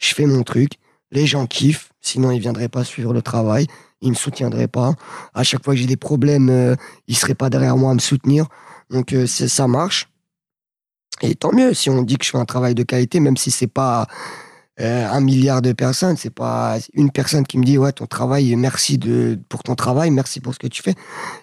[0.00, 0.72] Je fais mon truc.
[1.12, 1.90] Les gens kiffent.
[2.00, 3.66] Sinon, ils viendraient pas suivre le travail.
[4.06, 4.94] Ils me soutiendraient pas.
[5.34, 6.76] À chaque fois que j'ai des problèmes, euh,
[7.08, 8.46] ils seraient pas derrière moi à me soutenir.
[8.90, 10.08] Donc, euh, ça marche.
[11.22, 13.50] Et tant mieux si on dit que je fais un travail de qualité, même si
[13.50, 14.06] c'est pas
[14.78, 18.54] euh, un milliard de personnes, c'est pas une personne qui me dit ouais ton travail,
[18.56, 20.94] merci de pour ton travail, merci pour ce que tu fais.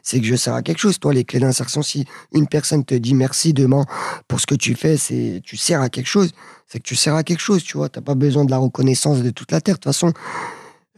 [0.04, 0.99] C'est que je sers à quelque chose.
[0.99, 3.86] Toi, les clés d'insertion, si une personne te dit merci demain
[4.28, 6.32] pour ce que tu fais, c'est tu sers à quelque chose.
[6.67, 7.89] C'est que tu sers à quelque chose, tu vois.
[7.89, 9.76] T'as pas besoin de la reconnaissance de toute la terre.
[9.76, 10.13] De toute façon,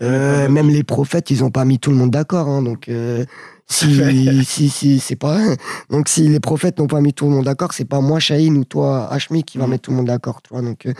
[0.01, 2.47] Euh, même les prophètes, ils ont pas mis tout le monde d'accord.
[2.49, 3.25] Hein, donc, euh,
[3.67, 3.95] si,
[4.45, 5.39] si, si, c'est pas.
[5.89, 8.57] Donc, si les prophètes n'ont pas mis tout le monde d'accord, c'est pas moi, Shaheen,
[8.57, 9.69] ou toi, Hashmi, qui va Mm.
[9.69, 10.41] mettre tout le monde d'accord.
[10.41, 10.93] Tu vois, donc, euh,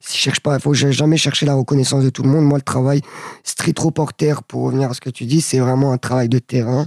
[0.00, 2.44] si je cherche pas, faut jamais chercher la reconnaissance de tout le monde.
[2.44, 3.00] Moi, le travail
[3.42, 6.86] street reporter, pour revenir à ce que tu dis, c'est vraiment un travail de terrain.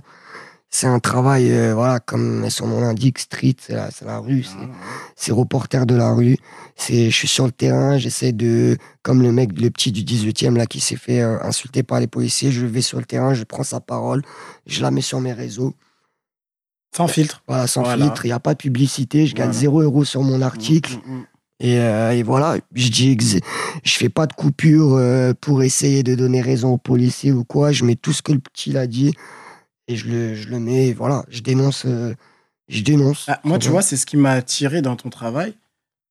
[0.72, 4.56] C'est un travail, euh, voilà, comme son nom l'indique, street, c'est la, la rue, c'est
[5.16, 6.38] c'est reporter de la rue.
[6.76, 10.56] C'est, je suis sur le terrain, j'essaie de, comme le mec, le petit du 18e
[10.56, 13.44] là qui s'est fait euh, insulter par les policiers, je vais sur le terrain, je
[13.46, 14.22] prends sa parole,
[14.68, 15.74] je la mets sur mes réseaux.
[16.96, 17.42] Sans filtre.
[17.48, 18.06] Voilà, sans Voilà.
[18.06, 19.60] filtre, il n'y a pas de publicité, je gagne Voilà.
[19.60, 20.94] 0 euros sur mon article.
[21.06, 21.26] Mm, mm, mm.
[21.62, 23.18] Et, euh, et voilà, je dis,
[23.84, 27.72] je fais pas de coupure euh, pour essayer de donner raison aux policiers ou quoi.
[27.72, 29.14] Je mets tout ce que le petit a dit
[29.90, 30.94] et je le, je le mets.
[30.94, 31.84] Voilà, je dénonce.
[31.86, 32.14] euh,
[32.70, 33.26] je dénonce.
[33.28, 35.54] Ah, moi, tu vois, c'est ce qui m'a attiré dans ton travail,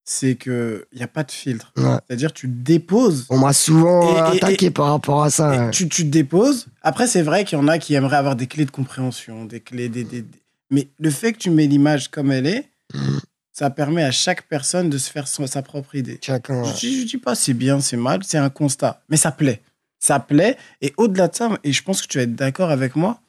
[0.04, 1.72] c'est qu'il n'y a pas de filtre.
[1.76, 1.84] Ouais.
[2.06, 3.26] C'est-à-dire, tu déposes.
[3.30, 5.50] On m'a souvent Et- et- attaqué et- par rapport à ça.
[5.66, 5.70] ouais.
[5.70, 6.66] tu, tu te déposes.
[6.82, 9.60] Après, c'est vrai qu'il y en a qui aimeraient avoir des clés de compréhension, des
[9.60, 10.38] clés, des, des- des-
[10.70, 13.20] Mais le fait que tu mets l'image comme elle est, Mhm.
[13.52, 16.18] ça permet à chaque personne de se faire son- sa propre idée.
[16.22, 16.64] Chacun.
[16.64, 19.00] Je, je dis pas c'est bien, c'est mal, c'est un constat.
[19.08, 19.60] Mais ça plaît.
[20.00, 20.56] Ça plaît.
[20.82, 23.20] Et au-delà de ça, et je pense que tu vas être d'accord avec moi,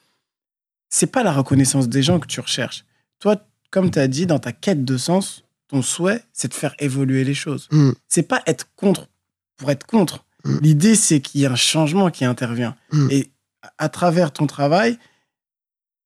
[0.90, 2.84] c'est pas la reconnaissance des gens que tu recherches.
[3.20, 3.38] Toi,
[3.72, 7.24] comme tu as dit, dans ta quête de sens, ton souhait, c'est de faire évoluer
[7.24, 7.68] les choses.
[7.72, 7.92] Mm.
[8.08, 9.08] C'est pas être contre
[9.58, 10.26] pour être contre.
[10.46, 10.58] Mm.
[10.62, 12.76] L'idée, c'est qu'il y ait un changement qui intervient.
[12.92, 13.08] Mm.
[13.12, 13.32] Et
[13.78, 14.98] à- travers ton travail,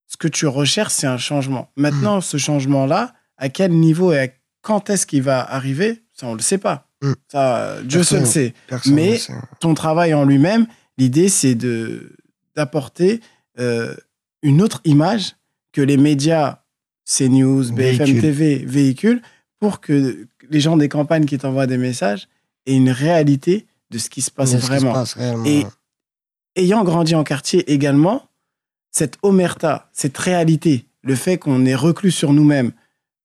[0.08, 1.72] ce que tu recherches, c'est un changement.
[1.78, 4.28] Maintenant, ce changement-là, à quel niveau et à
[4.62, 6.89] quand est-ce qu'il va arriver, ça, on le sait pas.
[7.02, 7.13] Mm.
[7.32, 8.26] Ça, Dieu seul Personne.
[8.34, 8.54] sait.
[8.67, 9.34] Personne mais- sait.
[9.62, 10.67] Ton travail en lui-même,
[10.98, 12.15] l'idée, c'est de
[12.56, 13.19] d'apporter
[13.60, 13.96] euh,
[14.43, 15.36] une autre image
[15.71, 16.60] que les médias,
[17.06, 18.21] CNews, BFM.
[18.21, 19.21] TV, véhiculent
[19.60, 22.27] pour que les gens des campagnes qui t'envoient des messages
[22.67, 24.93] aient une réalité de ce qui se passe se vraiment.
[24.93, 25.45] passe réellement.
[25.45, 25.65] Et-
[26.56, 28.29] ayant grandi en quartier également,
[28.91, 32.71] cette omerta, cette réalité, le fait qu'on est reclus sur nous-mêmes,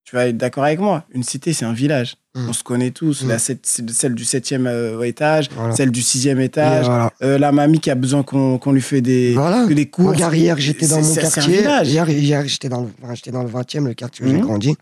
[0.08, 2.16] tu vas être d'accord avec moi, une cité, c'est un village.
[2.34, 2.48] Mm.
[2.48, 3.24] On se connaît tous.
[3.24, 3.28] Mm.
[3.28, 5.74] La celle du septième euh, étage, Voilà.
[5.76, 7.10] celle du sixième étage, voilà.
[7.22, 9.66] euh, la mamie qui a besoin qu'on lui fait des, Voilà.
[9.66, 9.90] des.
[9.98, 11.60] Regarde, hier, j'étais dans mon quartier.
[11.84, 12.88] Hier, hier, j'étais dans,
[13.32, 14.40] dans le 20e, le quartier où j'ai Mhm.
[14.40, 14.76] grandi.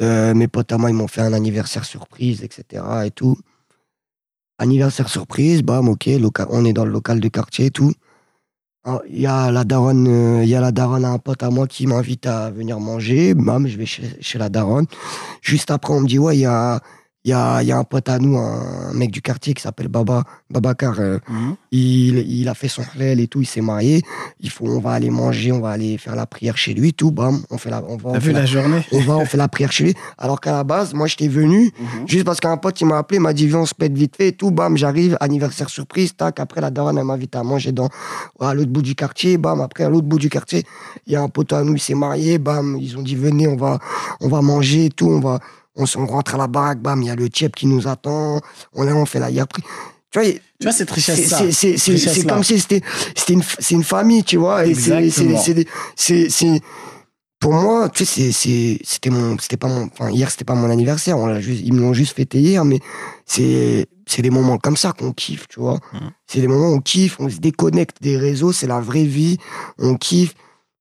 [0.00, 2.82] Euh, mes potes à moi, ils m'ont fait un anniversaire surprise, etc.
[3.04, 3.36] et tout.
[4.58, 7.92] Anniversaire surprise, bam, ok, loca- on est dans le local de quartier et tout.
[8.84, 11.50] Ah, Il y a la daronne, euh, il y a la daronne un pote à
[11.50, 13.32] moi qui m'invite à venir manger.
[13.34, 14.86] Bam, je vais chez la daronne.
[15.40, 16.80] Juste après, on me dit, ouais, il y a,
[17.24, 19.86] il y, a, y a un pote à nous, un mec du quartier qui s'appelle
[19.88, 20.98] Baba, Babacar.
[20.98, 21.54] euh, Mhm.
[21.70, 24.02] il, il a fait son halal et tout, il s'est marié.
[24.40, 27.12] Il faut, on va aller manger, on va aller faire la prière chez lui, tout,
[27.12, 29.16] bam, on fait la, on va, on T'as fait vu la, la journée on va,
[29.18, 29.94] on fait la prière chez lui.
[30.18, 32.08] Alors qu'à la base, moi, j'étais venu Mhm.
[32.08, 34.16] juste parce qu'un pote, il m'a appelé, il m'a dit, viens, on se pète vite
[34.16, 36.40] fait et tout, bam, j'arrive, anniversaire surprise, tac.
[36.40, 37.88] Après, la daronne, elle m'invite à manger dans,
[38.40, 39.60] à l'autre bout du quartier, bam.
[39.60, 40.64] Après, à l'autre bout du quartier,
[41.06, 42.76] il y a un pote à nous, il s'est marié, bam.
[42.80, 43.78] Ils ont dit, venez, on va,
[44.20, 45.38] on va manger et tout, on va,
[45.76, 48.40] on, rentre à la baraque, bam, il y a le tchèp qui nous attend,
[48.74, 49.62] on, est, on fait la hier Tu
[50.14, 51.38] vois, Tu vois, cette richesse c'est- ça.
[51.78, 52.34] c'est- là.
[52.34, 52.82] comme si c'était
[53.16, 54.66] c'était une, c'est une famille, tu vois.
[54.66, 56.60] Et c'est-
[57.40, 60.70] pour moi, tu sais, c'est- c'était mon, c'était pas mon, enfin hier c'était pas mon
[60.70, 62.78] anniversaire, on l'a juste, ils me l'ont juste fêté hier, mais
[63.26, 65.80] c'est c'est des moments comme ça qu'on kiffe, tu vois.
[65.92, 66.10] Mhm.
[66.26, 69.38] C'est des moments où on kiffe, on se déconnecte des réseaux, c'est la vraie vie,
[69.78, 70.34] on kiffe.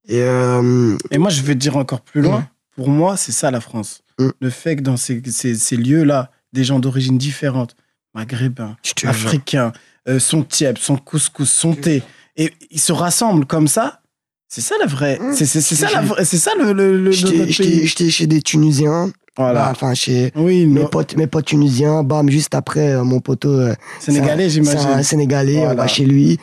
[0.07, 2.39] Et euh, Et moi, je vais te dire encore plus loin.
[2.39, 2.45] Mhm.
[2.75, 4.01] Pour moi, c'est ça la France.
[4.25, 4.31] Mhm.
[4.39, 7.75] Le fait que dans ces, ces- ces lieux-là, des gens d'origine différente,
[8.13, 9.71] maghrébins, africains,
[10.09, 12.03] euh, son tiep, son couscous, son thé,
[12.37, 13.99] et ils se rassemblent comme ça.
[14.47, 15.17] C'est ça la vraie.
[15.19, 15.33] Mhm.
[15.33, 19.61] C'est ça, la vraie- c'est ça le, le, le- J'étais- chez des Tunisiens, Voilà.
[19.61, 23.49] bah, enfin chez oui, mes potes, mes potes tunisiens, bam, juste après euh, mon poteau.
[23.57, 25.03] euh, sénégalais, C'est un j'imagine.
[25.03, 26.37] Sénégalais, on va chez lui.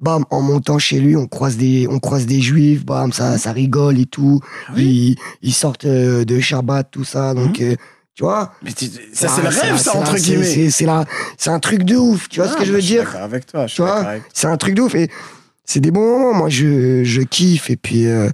[0.00, 3.50] Bam, en montant chez lui, on croise des, on croise des juifs, bam, ça, ça
[3.50, 4.40] rigole et tout.
[4.68, 5.16] Ah oui.
[5.42, 7.34] Ils, ils sortent euh, de Shabbat, tout ça.
[7.34, 7.74] Donc, euh,
[8.14, 8.52] tu vois.
[8.62, 10.70] Mais tu- ça, c'est le rêve, ça, entre guillemets.
[10.70, 13.04] C'est un truc de ouf, tu vois ce Ah, que je bah, veux suis dire?
[13.06, 13.66] d'accord avec toi.
[13.66, 13.94] Je suis Tu vois?
[13.96, 14.94] d'accord avec C'est un truc de ouf.
[14.94, 15.10] Et
[15.64, 16.32] c'est des bons moments.
[16.38, 17.68] Moi, je, je kiffe.
[17.68, 18.30] Et puis, euh,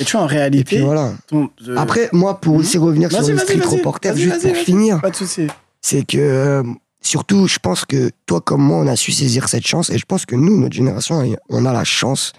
[0.00, 1.12] Et tu vois, en et puis réalité, voilà.
[1.28, 2.60] ton- Après, moi, pour Mhm.
[2.60, 5.46] aussi revenir sur le street reporter, juste pour finir, pas de souci.
[5.80, 6.62] c'est que euh,
[7.08, 10.04] surtout, je pense que toi comme moi, on a su saisir cette chance et je
[10.06, 12.32] pense que nous, notre génération, on a la chance.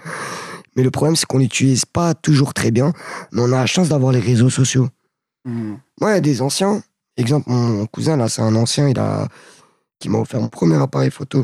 [0.76, 2.94] Mais le problème, c'est qu'on n'utilise pas toujours très bien,
[3.32, 4.88] mais on a la chance d'avoir les réseaux sociaux.
[5.46, 6.82] Moi, il y a des anciens.
[7.18, 9.28] Exemple, mon cousin, là, c'est un ancien, il a,
[10.00, 11.44] qui m'a offert mon premier appareil photo.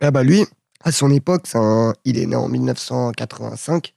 [0.00, 0.44] Ah bah lui,
[0.82, 3.82] à son époque, un- il est né en 1985.
[3.84, 3.92] Tu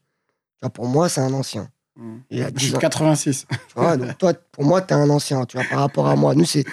[0.61, 1.67] vois, pour moi, c'est un ancien.
[1.97, 2.21] Mhm.
[2.29, 2.77] Il a Je 10 suis ans.
[2.77, 3.45] de 86.
[3.49, 6.35] Tu vois, donc toi, pour moi, t'es un ancien, tu vois, par rapport à moi.
[6.35, 6.63] Nous, c'est.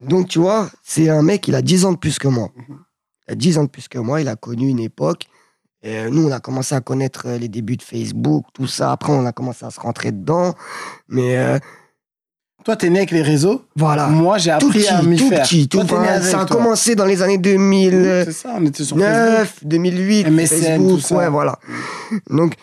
[0.00, 2.50] Donc, tu vois, c'est un mec, il a 10 ans de plus que moi.
[2.56, 2.78] Mhm.
[3.28, 4.20] Il a 10 ans de plus que moi.
[4.20, 5.26] Il a connu une époque.
[5.82, 8.92] Et euh, nous, on a commencé à connaître euh, les débuts de Facebook, tout ça.
[8.92, 10.54] Après, on a commencé à se rentrer dedans.
[11.08, 11.58] Mais euh,
[12.64, 13.64] Toi, t'es né avec les réseaux.
[13.76, 14.08] voilà.
[14.08, 15.42] Moi, j'ai appris petit, à m'y tout faire.
[15.42, 15.68] petit.
[15.68, 16.56] Tout, Toi, avec, ça a toi.
[16.56, 19.64] commencé dans les années 2009, C'est ça, on était sur Facebook.
[19.64, 21.16] 2008, MSN, Facebook, tout ça.
[21.16, 21.58] ouais, voilà.
[22.30, 22.54] Donc,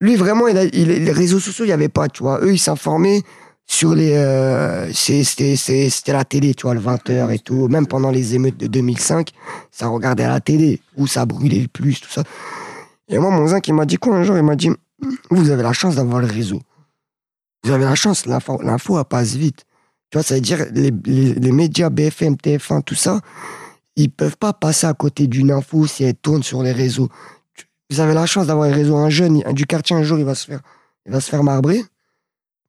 [0.00, 2.38] lui, vraiment, il a- il- les réseaux sociaux, il n'y avait pas, tu vois.
[2.42, 3.22] Eux, ils s'informaient
[3.66, 4.12] sur les...
[4.14, 7.68] euh, C'était la télé, tu vois, le 20h et tout.
[7.68, 9.30] Même pendant les émeutes de 2005,
[9.70, 12.22] ça regardait à la télé, où ça brûlait le plus, tout ça.
[13.08, 14.70] Et moi, mon zinc, il m'a dit quoi un jour Il m'a dit,
[15.30, 16.60] vous avez la chance d'avoir le réseau.
[17.64, 19.64] Vous avez la chance, l'info, elle passe vite.
[20.10, 20.90] Tu vois, ça veut dire, les,
[21.52, 23.20] médias BFM, TF1, tout ça,
[23.96, 27.08] ils peuvent pas passer à côté d'une info si elle tourne sur les réseaux.
[27.90, 28.96] Vous avez la chance d'avoir les réseaux.
[28.96, 30.60] Un jeune un du quartier, un jour, il va se faire,
[31.06, 31.82] il va se faire marbrer.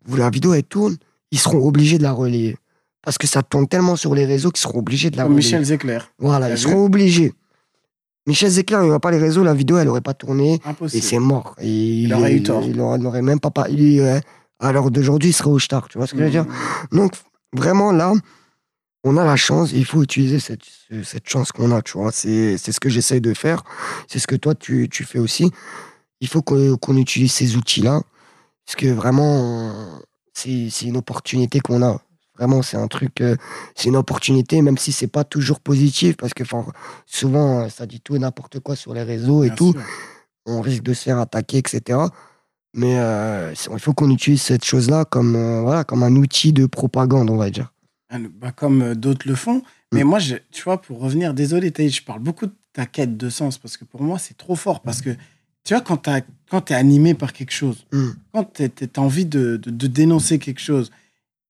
[0.06, 0.98] Vous, la vidéo, elle tourne.
[1.32, 2.58] Ils seront obligés de la relayer.
[3.02, 5.38] Parce que ça tourne tellement sur les réseaux qu'ils seront obligés de la relayer.
[5.38, 6.00] Michel Zecler.
[6.20, 7.34] Voilà, ils seront obligés.
[8.26, 10.54] Michel Zecler, il n'y pas les réseaux, la vidéo, elle aurait pas tourné.
[10.54, 11.04] Et Impossible.
[11.04, 11.56] c'est mort.
[11.60, 12.64] Et il, aurait eu tort.
[12.66, 13.52] Il aurait, il aurait même pas.
[13.52, 14.20] pas il, euh,
[14.60, 15.90] à l'heure d'aujourd'hui, il serait au star.
[15.90, 16.46] Tu vois ce que je veux dire?
[16.94, 17.14] Donc,
[17.54, 18.14] vraiment, là,
[19.04, 19.72] on a la chance.
[19.74, 21.82] Il faut utiliser cette, ce- cette chance qu'on a.
[21.82, 22.14] Tu vois?
[22.14, 23.64] C'est ce que j'essaye de faire.
[24.08, 25.52] C'est ce que toi, tu, tu fais aussi.
[26.22, 28.02] Il faut qu'on qu'on utilise ces outils-là.
[28.66, 30.00] Parce que vraiment,
[30.34, 32.02] c'est une opportunité qu'on a.
[32.38, 33.36] Vraiment, c'est un truc, euh,
[33.76, 36.44] c'est une opportunité, même si c'est pas toujours positif, parce que
[37.06, 39.82] souvent, euh, ça dit tout et n'importe quoi sur les réseaux et Bien tout sûr.
[40.48, 42.00] on risque de se faire attaquer, etc.
[42.74, 46.66] Mais euh, il faut qu'on utilise cette chose-là comme, euh, voilà, comme un outil de
[46.66, 47.72] propagande, on va dire.
[48.10, 49.62] Ah, bah, comme d'autres le font.
[49.94, 50.08] Mais Mm.
[50.08, 53.60] moi, je, tu vois, pour revenir, désolé, je parle beaucoup de ta quête de sens
[53.60, 54.82] parce que pour moi, c'est trop fort.
[54.82, 55.12] Parce que,
[55.64, 55.98] tu vois, quand
[56.62, 58.10] tu es animé par quelque chose, Mm.
[58.34, 60.92] quand tu as envie de, de- de dénoncer quelque chose,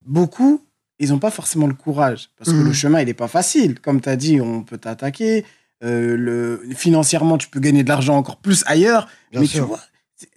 [0.05, 0.61] beaucoup,
[0.99, 2.30] ils n'ont pas forcément le courage.
[2.38, 2.66] Parce que Mm.
[2.66, 3.80] le chemin, il n'est pas facile.
[3.80, 5.45] Comme tu as dit, on peut t'attaquer.
[5.86, 9.09] euh, le, financièrement, tu peux gagner de l'argent encore plus ailleurs.
[9.34, 9.64] Bien mais sûr.
[9.64, 9.82] tu vois,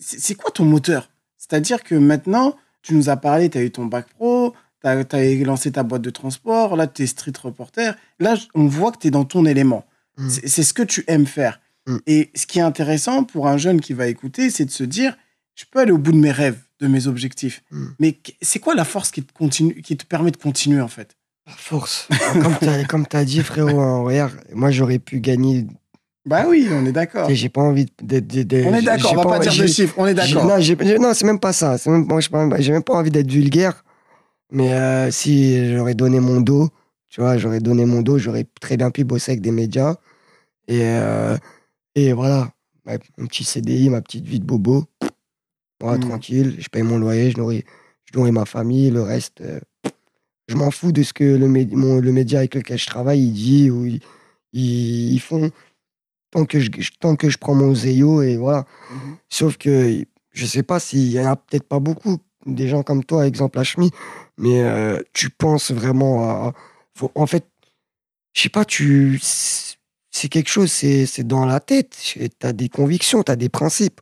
[0.01, 1.09] c'est- quoi ton moteur?
[1.37, 5.45] C'est-à-dire que maintenant, tu nous as parlé, tu as eu ton bac pro, tu as,
[5.45, 7.97] lancé ta boîte de transport, là, tu es street reporter.
[8.19, 9.85] Là, on voit que tu es dans ton élément.
[10.19, 10.29] Mm.
[10.31, 11.61] C'est ce que tu aimes faire.
[11.87, 11.97] Mm.
[12.07, 15.17] Et ce qui est intéressant pour un jeune qui va écouter, c'est de se dire,
[15.55, 17.63] je peux aller au bout de mes rêves, de mes objectifs.
[17.71, 17.87] Mm.
[17.99, 21.17] Mais c'est quoi la force qui te, continue, qui te permet de continuer, en fait?
[21.47, 22.09] La force.
[22.89, 25.67] comme tu as, dit, frérot, hein, regarde, moi j'aurais pu gagner.
[26.25, 27.31] Bah oui, on est d'accord.
[27.31, 28.35] Et J'ai pas envie d'être.
[28.67, 30.45] On est d'accord, on va pas dire de chiffres, on est d'accord.
[30.45, 31.77] Non, c'est même pas ça.
[31.87, 32.19] Même, moi,
[32.59, 33.85] j'ai même pas envie d'être vulgaire.
[34.51, 36.69] Mais euh, si j'aurais donné mon dos,
[37.09, 39.97] tu vois, j'aurais donné mon dos, j'aurais très bien pu bosser avec des médias.
[40.69, 41.37] Et, euh,
[41.97, 42.53] et voilà,
[43.19, 44.85] mon petit CDI, ma petite vie de bobo.
[45.81, 46.09] Voilà, Mm.
[46.09, 47.65] tranquille, je paye mon loyer, je nourris,
[48.05, 49.59] je nourris ma famille, le reste, euh,
[50.49, 53.21] je m'en fous de ce que le, mé- mon- le média avec lequel je travaille,
[53.27, 54.01] il dit ou il-
[54.53, 55.51] ils, ils font.
[56.31, 56.71] Tant que, je,
[57.01, 58.67] tant que je prends mon zéyo et voilà.
[58.91, 59.17] Mhm.
[59.29, 63.05] Sauf que je sais pas s'il y en a peut-être pas beaucoup, des gens comme
[63.05, 63.91] toi, exemple Hachmi,
[64.39, 66.53] mais euh, tu penses vraiment à.
[66.95, 67.47] faut- en fait,
[68.35, 69.19] je sais pas, tu.
[70.17, 71.95] C'est quelque chose, c'est c'est dans la tête.
[72.03, 74.01] Tu as des convictions, tu as des principes.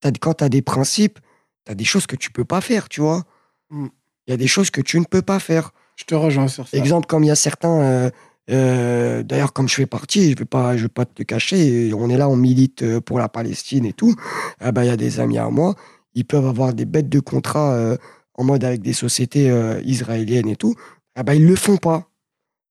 [0.00, 1.18] T'as- quand tu as des principes,
[1.66, 3.24] tu as des choses que tu peux pas faire, tu vois.
[3.68, 3.88] Mm.
[4.26, 5.72] Il y a des choses que tu ne peux pas faire.
[5.96, 6.76] Je te rejoins sur ça.
[6.76, 8.10] Exemple, comme il y a certains, euh,
[8.48, 12.08] euh, d'ailleurs, comme je fais partie, je vais pas, je vais pas te cacher, on
[12.10, 14.14] est là, on milite euh, pour la Palestine et tout.
[14.60, 15.74] Ah ben, il y a des amis à moi,
[16.14, 17.96] ils peuvent avoir des bêtes de contrats euh,
[18.34, 19.50] en mode avec des sociétés
[19.84, 20.76] israéliennes et tout.
[21.16, 22.08] Ah ben, ils le font pas.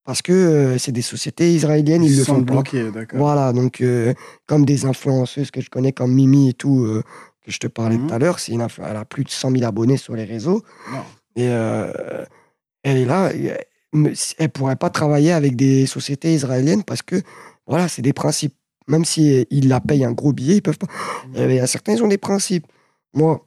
[0.06, 3.20] Parce que euh, c'est des sociétés israéliennes, ils le sont font d'accord.
[3.20, 4.14] Voilà, donc euh,
[4.48, 7.02] comme des influenceuses que je connais comme Mimi et tout, euh,
[7.46, 8.08] que je te parlais Mhm.
[8.08, 10.26] tout à l'heure, c'est une influ- elle a plus de 100 000 abonnés sur les
[10.26, 10.62] réseaux.
[10.92, 11.04] Non.
[11.36, 13.58] Et elle est là, elle
[13.94, 17.22] ne pourrait pas travailler avec des sociétés israéliennes parce que,
[17.68, 18.56] voilà, c'est des principes.
[18.88, 20.88] Même si ils la payent un gros billet, ils peuvent pas.
[21.36, 22.68] Et Il y a certains, ils ont des principes.
[23.14, 23.44] Moi,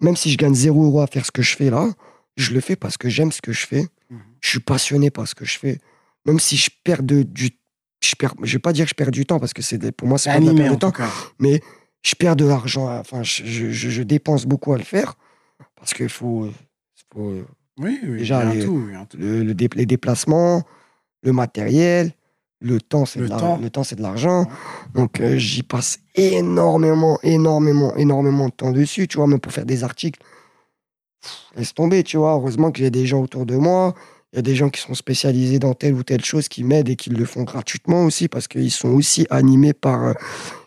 [0.00, 1.90] même si je gagne zéro euro à faire ce que je fais là,
[2.36, 3.86] je le fais parce que j'aime ce que je fais.
[4.10, 4.18] Mhm.
[4.40, 5.78] Je suis passionné par ce que je fais.
[6.26, 7.50] Même si je perds de, du.
[8.02, 10.06] Je perds, je vais pas dire que je perds du temps parce que c'est pour
[10.08, 11.08] moi, c'est pas de la perte de temps cas.
[11.38, 11.60] mais
[12.02, 12.88] je perds de l'argent.
[12.98, 15.14] Enfin, je, je- dépense beaucoup à le faire
[15.76, 16.50] parce qu'il faut,
[17.12, 17.32] faut
[17.78, 18.18] Oui, oui.
[18.18, 18.86] Déjà, les- tout,
[19.18, 20.62] le, le dé- les déplacements,
[21.22, 22.12] le matériel,
[22.60, 23.28] le temps, c'est Le
[23.58, 24.46] de temps, c'est de l'argent.
[24.94, 29.66] Donc, euh, j'y passe énormément, énormément, énormément de temps dessus, tu vois, même pour faire
[29.66, 30.20] des articles.
[31.56, 32.32] Laisse tomber, tu vois.
[32.32, 33.94] Heureusement qu'il y a des gens autour de moi.
[34.32, 36.88] Il y a des gens qui sont spécialisés dans telle ou telle chose qui m'aident
[36.88, 40.12] et qui le font gratuitement aussi parce qu'ils sont aussi animés par euh,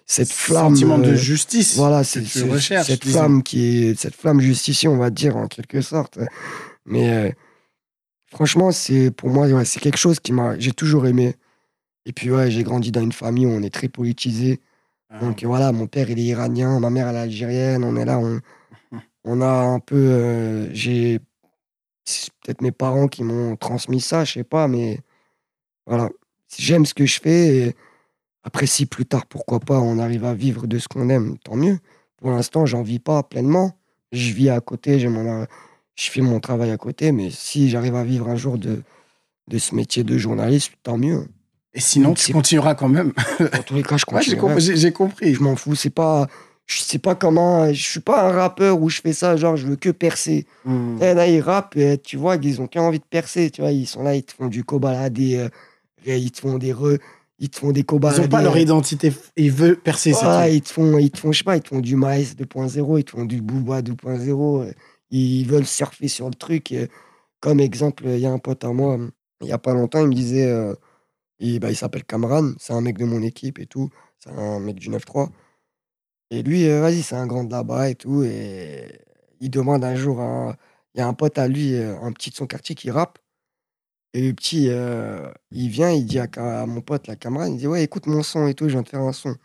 [0.05, 0.69] cette flamme.
[0.69, 1.75] Sentiment de euh, justice.
[1.75, 2.57] voilà, cette disons.
[3.01, 6.17] flamme qui est cette flamme justicier, on va dire en quelque sorte.
[6.85, 7.29] Mais euh,
[8.27, 11.35] franchement, c'est pour moi, ouais, c'est quelque chose qui m'a, j'ai toujours aimé.
[12.05, 14.61] Et puis, ouais, j'ai grandi dans une famille où on est très politisé.
[15.09, 18.05] Ah, Donc voilà, mon père il est iranien, ma mère elle est algérienne, on est
[18.05, 18.39] là, on,
[19.27, 21.19] on a un peu, euh, j'ai
[22.05, 25.01] c'est peut-être mes parents qui m'ont transmis ça, je sais pas, mais
[25.85, 26.09] voilà,
[26.57, 27.57] j'aime ce que je fais.
[27.57, 27.75] Et
[28.43, 31.55] après, si plus tard, pourquoi pas, on arrive à vivre de ce qu'on aime, tant
[31.57, 31.79] mieux.
[32.17, 33.77] Pour l'instant, j'en vis pas pleinement.
[34.13, 35.45] Je vis à côté, j'ai mon,
[35.95, 38.81] je fais mon travail à côté, mais si j'arrive à vivre un jour de,
[39.49, 41.27] de ce métier de journaliste, tant mieux.
[41.73, 43.11] Et sinon, Donc, tu continueras quand même.
[43.39, 44.37] Dans tous les cas, je Ouais, j'ai continue.
[44.37, 44.61] compris.
[44.61, 45.33] j'ai- j'ai compris.
[45.33, 46.27] Je m'en fous, c'est pas.
[46.67, 47.71] Je sais pas comment.
[47.73, 50.45] Je suis pas un rappeur où je fais ça, genre je veux que percer.
[50.65, 50.97] Hmm.
[51.01, 53.71] Eh, Là, ils rappent, et tu vois, ils ont qu'une envie de percer, tu vois.
[53.71, 55.49] Ils sont là, ils te font du cobaladé, euh,
[56.05, 56.97] et ils te font des re,
[57.39, 58.23] ils te font des Ils cobaladés.
[58.23, 59.13] n'ont pas leur identité.
[59.37, 60.13] Ils veulent percer.
[60.13, 60.53] Ouais, tout.
[60.55, 62.97] ils te font, ils te font, je sais pas, ils te font du maïs 2.0,
[62.99, 64.63] ils te font du booba 2.0.
[64.65, 64.71] euh,
[65.09, 66.73] Ils veulent surfer sur le truc.
[66.73, 66.87] euh,
[67.39, 68.97] Comme exemple, il y a un pote à moi,
[69.41, 70.73] il y a pas longtemps, il me disait, euh,
[71.39, 73.89] il, bah, il s'appelle Kamran, c'est un mec de mon équipe et tout,
[74.19, 75.29] c'est un mec du 9-3.
[76.31, 78.23] Et lui, euh, vas-y, c'est un grand de là-bas et tout.
[78.23, 78.99] Et
[79.39, 80.55] il demande un jour, un-
[80.95, 83.19] il y a un pote à lui, euh, un petit de son quartier qui rappe.
[84.13, 87.57] Et le petit, euh, il vient, il dit à, à mon pote, la camarade, il
[87.57, 89.35] dit Ouais, écoute mon son et tout, je viens de faire un son.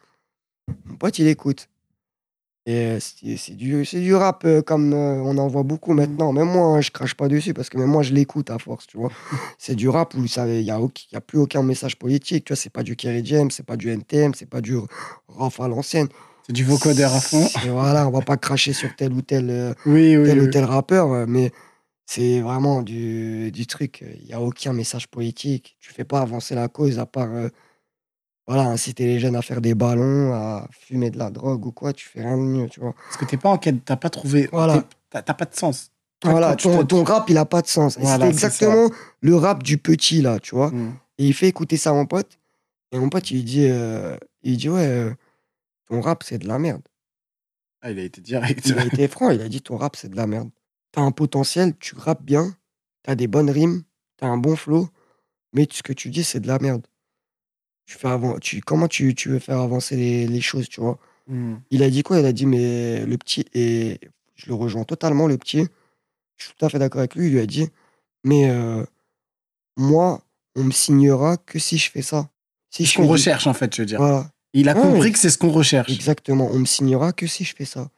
[0.87, 1.69] Mon pote, il écoute.
[2.65, 5.95] Et euh, c'est c'est du, c'est du rap euh, comme euh, on en voit beaucoup
[5.95, 6.33] maintenant.
[6.33, 8.87] Même moi, hein, je crache pas dessus parce que même moi, je l'écoute à force,
[8.87, 9.11] tu vois.
[9.59, 10.23] C'est du rap où il
[10.63, 12.57] n'y a, y a plus aucun message politique, tu vois.
[12.57, 14.77] C'est pas du Kerry James, c'est pas du NTM, c'est pas du
[15.29, 16.09] Raf à l'ancienne.
[16.47, 17.47] C'est du vocodeur à fond.
[17.65, 20.27] Et voilà, on va pas cracher sur tel ou tel, euh, Oui, oui.
[20.27, 20.47] tel oui.
[20.47, 21.53] ou tel rappeur, euh, mais
[22.07, 24.05] c'est vraiment du, du truc.
[24.21, 25.77] Il n'y a aucun message politique.
[25.81, 27.49] Tu fais pas avancer la cause à part euh,
[28.47, 31.93] voilà, inciter les jeunes à faire des ballons, à fumer de la drogue ou quoi.
[31.93, 32.95] Tu fais rien de mieux, tu vois.
[33.09, 33.85] Parce que t'es pas en quête.
[33.85, 34.49] T'as pas trouvé.
[34.53, 34.85] Voilà.
[35.11, 35.91] T'as pas de sens.
[36.25, 37.99] Voilà, ton, rap, il a pas de sens.
[37.99, 38.91] Voilà, c'est exactement
[39.21, 40.71] le rap du petit, là, tu vois.
[40.71, 40.95] Hmm.
[41.19, 42.39] Et il fait écouter ça à mon pote.
[42.93, 45.11] Et mon pote, il dit, euh, il dit ouais, euh,
[45.93, 46.83] ton rap, c'est de la merde.
[47.83, 48.65] Ah, il a été direct.
[48.65, 50.51] Il a été franc, il a dit ton rap, c'est de la merde.
[50.91, 52.57] T'as un potentiel, tu rappes bien,
[53.03, 53.83] t'as des bonnes rimes,
[54.17, 54.89] t'as un bon flow,
[55.53, 56.87] mais ce que tu dis, c'est de la merde.
[57.85, 60.99] Tu fais avant, tu, comment tu, tu veux faire avancer les, les choses, tu vois?
[61.27, 61.57] Hmm.
[61.71, 62.21] Il a dit quoi?
[62.21, 64.01] Il a dit, mais le petit, et
[64.35, 65.67] je le rejoins totalement, le petit,
[66.39, 67.69] je suis tout à fait d'accord avec lui, il lui a dit,
[68.25, 68.83] mais euh,
[69.77, 70.23] moi,
[70.57, 72.31] on me signera que si je fais ça.
[72.71, 73.99] Si ce qu'on recherche, en fait, je veux dire.
[73.99, 74.83] Voilà, Il a Ouais.
[74.83, 75.91] compris que c'est ce qu'on recherche.
[75.91, 76.49] exactement.
[76.53, 77.91] On me signera que si je fais ça.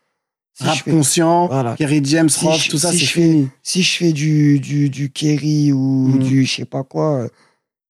[0.56, 1.74] Si Rap fais- conscient, Voilà.
[1.76, 3.48] Kerry James, Si je- tout ça, si c'est fini.
[3.62, 5.78] si je fais du, du, du Kerry ou
[6.08, 6.18] Mhm.
[6.22, 7.28] du je sais pas quoi,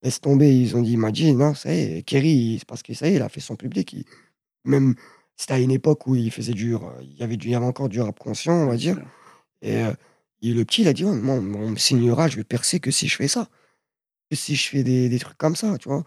[0.03, 0.51] laisse tomber.
[0.57, 3.17] Ils ont dit, dit, non, ça y est, Kerry, c'est parce que ça y est,
[3.17, 3.93] il a fait son public.
[3.93, 4.05] il-
[4.65, 4.95] même,
[5.37, 7.67] c'était à une époque où il faisait du, il y avait du, il y avait
[7.67, 8.97] encore du rap conscient, on va dire.
[9.61, 9.93] Et, euh,
[10.41, 12.91] et le petit, il a dit, ouais, moi, on me signera, je vais percer que
[12.91, 13.49] si je fais ça.
[14.31, 16.03] Que si je fais des, des trucs comme ça, tu vois.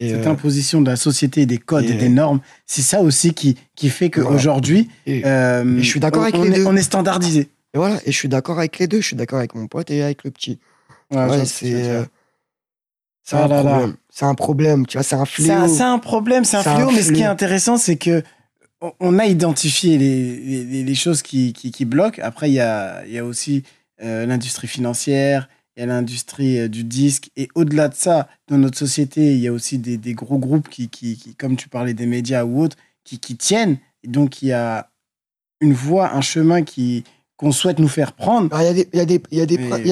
[0.00, 3.00] Et, Cette euh, imposition de la société, des codes et, et- des normes, c'est ça
[3.00, 4.30] aussi qui, qui fait Voilà.
[4.30, 7.48] qu'aujourd'hui, euh, je suis d'accord on, avec on les est, on est standardisé.
[7.74, 9.00] et voilà, et je suis d'accord avec les deux.
[9.00, 10.58] Je suis d'accord avec mon pote et avec le petit.
[11.10, 12.04] Ouais, Ouais, c'est euh,
[13.24, 13.70] c'est Ah un là là.
[13.70, 13.96] problème.
[14.10, 15.66] C'est un problème, tu vois, c'est un fléau.
[15.68, 18.22] c'est un problème, c'est un un fléau, mais ce qui est intéressant, c'est que
[18.80, 22.20] on- on a identifié les, les, les choses qui, qui, qui bloquent.
[22.22, 23.64] Après, il y a, il y a aussi
[24.02, 25.48] euh, l'industrie financière,
[25.78, 27.30] il y a l'industrie euh, du disque.
[27.36, 30.68] Et au-delà de ça, dans notre société, il y a aussi des, des gros groupes
[30.68, 33.78] qui, qui, qui, comme tu parlais des médias ou autres, qui, qui tiennent.
[34.02, 34.90] Et donc, il y a
[35.60, 37.04] une voie, un chemin qui
[37.36, 38.48] qu'on souhaite nous faire prendre.
[38.50, 39.06] Ah, Il y, a des- il y, a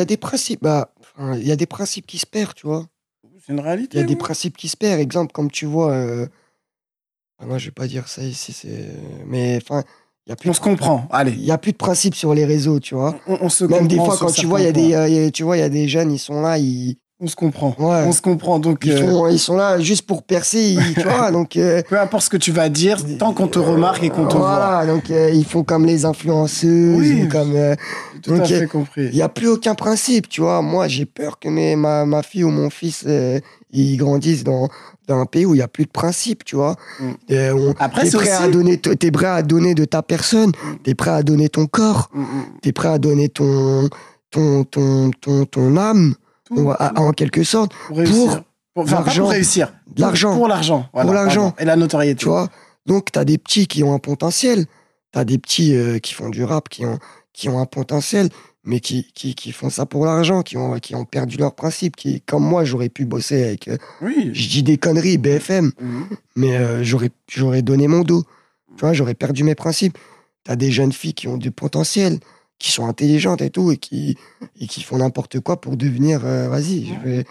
[0.05, 0.61] des- principes.
[0.63, 0.93] bah,
[1.35, 2.89] Il y a des principes qui se perdent, tu vois.
[3.39, 3.99] C'est une réalité.
[3.99, 4.99] Il y a des principes qui se perdent.
[5.01, 5.93] Exemple, comme tu vois.
[5.93, 6.27] euh,
[7.39, 8.89] ah non, je vais pas dire ça ici, c'est.
[9.27, 9.85] Mais enfin,
[10.29, 10.51] y a plus.
[10.51, 11.07] On se comprend.
[11.11, 13.17] Allez, Il y a plus de principes sur les réseaux, tu vois.
[13.27, 14.95] on, on se Même des comprend fois, sur quand tu vois, il y a des,
[14.95, 16.97] euh, il y a- tu vois, il y a des jeunes, ils sont là, ils,
[17.19, 17.75] On se comprend.
[17.79, 18.05] Ouais.
[18.07, 18.59] On se comprend.
[18.59, 21.31] Donc, ils, euh, ils sont là juste pour percer, tu vois.
[21.33, 24.27] Donc, euh, peu importe ce que tu vas dire, tant qu'on te remarque et qu'on
[24.27, 24.51] te voit.
[24.59, 27.27] voilà, donc euh, ils font comme les influenceuses, Oui.
[27.29, 27.55] comme.
[28.23, 29.07] Tout à fait compris.
[29.07, 30.61] Il n'y a plus aucun principe, tu vois.
[30.61, 33.07] Moi, j'ai peur que mes, ma, ma fille ou mon fils,
[33.73, 34.69] ils grandissent dans,
[35.09, 36.77] dans un pays où il n'y a plus de principe, tu vois.
[37.01, 37.13] Mm.
[37.31, 40.77] On- Après, t'es prêt, à donner t'es prêt à donner de ta personne, Mm.
[40.85, 42.27] t'es prêt à donner ton corps, Mm, mm.
[42.61, 43.89] t'es prêt à donner ton,
[44.31, 46.15] ton, ton, ton, ton âme,
[46.79, 48.43] À- en quelque sorte, pour réussir.
[48.75, 49.21] Pour, l'argent.
[49.23, 49.73] pour réussir.
[49.97, 50.35] l'argent.
[50.37, 50.89] Pour l'argent.
[50.93, 51.41] Voilà, Pour l'argent.
[51.51, 51.57] pardon.
[51.61, 52.17] Et la notoriété.
[52.21, 52.49] Tu vois
[52.87, 54.67] Donc, tu as des petits qui ont un potentiel.
[55.13, 56.99] Tu as des petits euh, qui font du rap, qui ont,
[57.33, 58.29] qui ont un potentiel,
[58.65, 61.97] mais qui, qui, qui font ça pour l'argent, qui ont, qui ont perdu leur principe.
[61.97, 63.69] Qui, comme moi, j'aurais pu bosser avec.
[63.69, 64.31] euh, Oui.
[64.35, 66.07] je dis des conneries, BFM, Mhm.
[66.37, 68.25] mais euh, j'aurais, j'aurais donné mon dos.
[68.77, 69.97] Tu vois, j'aurais perdu mes principes.
[70.45, 72.19] Tu as des jeunes filles qui ont du potentiel,
[72.59, 74.17] qui sont intelligentes et tout, et qui,
[74.61, 76.23] et qui font n'importe quoi pour devenir.
[76.25, 77.25] euh, vas-y, je vais.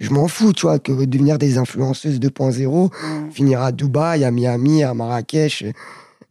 [0.00, 2.90] Je m'en fous, tu vois, que devenir des influenceuses 2.0,
[3.32, 5.62] finir à Dubaï, à Miami, à Marrakech.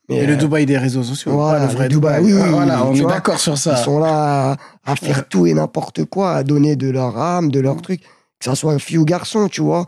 [0.10, 2.34] Mais, Et le euh, Dubaï des réseaux sociaux, voilà, pas le vrai le Dubaï, Dubaï.
[2.34, 3.76] oui, oui, voilà, oui, on est d'accord sur ça.
[3.80, 4.54] Ils sont là
[4.86, 8.02] à, à faire tout et n'importe quoi, à donner de leur âme, de leur truc,
[8.02, 9.86] que ça soit fille ou garçon, tu vois.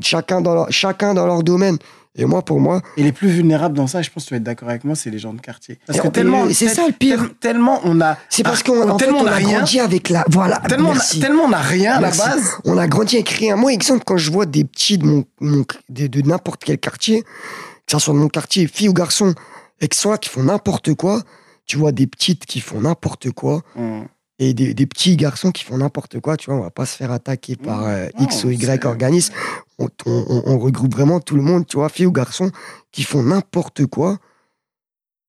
[0.00, 1.78] Chacun dans leur, chacun dans leur domaine.
[2.16, 4.38] Et moi, pour moi, Et les plus vulnérables dans ça, je pense que tu vas
[4.38, 5.78] être d'accord avec moi, c'est les gens de quartier.
[5.86, 7.18] Parce Et que tellement, c'est ça le pire.
[7.18, 10.24] tel- tellement on a, c'est parce ah, qu'on fait, on a rien, grandi avec la.
[10.30, 11.18] Voilà, tellement, on a, merci.
[11.18, 12.52] tellement on a rien à la base.
[12.64, 13.56] On a grandi avec rien.
[13.56, 17.22] Moi, exemple, quand je vois des petits de, mon, mon- de, de n'importe quel quartier,
[17.22, 17.28] que
[17.90, 19.34] ça soit de mon quartier, filles ou garçons,
[19.80, 21.20] et que ce soit qui font n'importe quoi,
[21.66, 24.06] tu vois des petites qui font n'importe quoi, Hum.
[24.38, 26.96] Et des, des petits garçons qui font n'importe quoi, tu vois, on va pas se
[26.96, 29.32] faire attaquer par euh, Non, X ou Y organisme.
[29.78, 32.50] On, on- on- on regroupe vraiment tout le monde, tu vois, filles ou garçons,
[32.90, 34.18] qui font n'importe quoi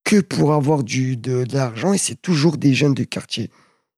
[0.04, 3.50] que pour avoir du, de, de l'argent, et c'est toujours des jeunes de quartier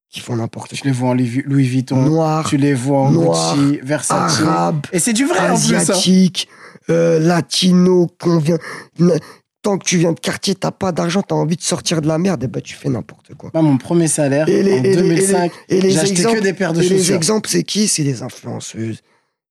[0.10, 0.88] qui font n'importe Tu quoi.
[0.90, 4.42] les vois en Louis Vuitton, Noirs, tu les vois en Noirs, Gucci, Versace.
[4.42, 5.74] arabes, Et c'est du vrai en plus.
[5.74, 5.78] hein.
[5.80, 6.48] asiatique,
[6.90, 8.58] euh, latino, qu'on vient.
[9.02, 9.20] n-
[9.68, 12.18] Tant que tu viens de quartier, t'as pas d'argent, t'as envie de sortir de la
[12.18, 13.52] merde, et ben tu fais n'importe quoi.
[13.54, 16.44] Mon premier salaire, Et les- en et les- 2005, Et les j'ai acheté exemples, que
[16.44, 17.90] des paires de et les exemples, c'est qui?
[17.90, 19.02] C'est les influenceuses.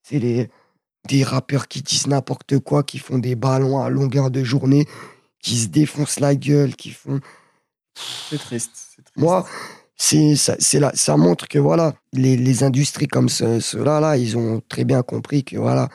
[0.03, 0.49] C'est les
[1.07, 4.87] des rappeurs qui disent n'importe quoi, qui font des ballons à longueur de journée,
[5.43, 7.21] qui se défoncent la gueule, qui font.
[8.31, 8.71] C'est triste.
[9.17, 9.47] Moi,
[9.97, 14.17] c'est ça, c'est là, ça montre que voilà, les, les industries comme ce- ceux-là, là,
[14.17, 15.91] ils ont très bien compris que voilà,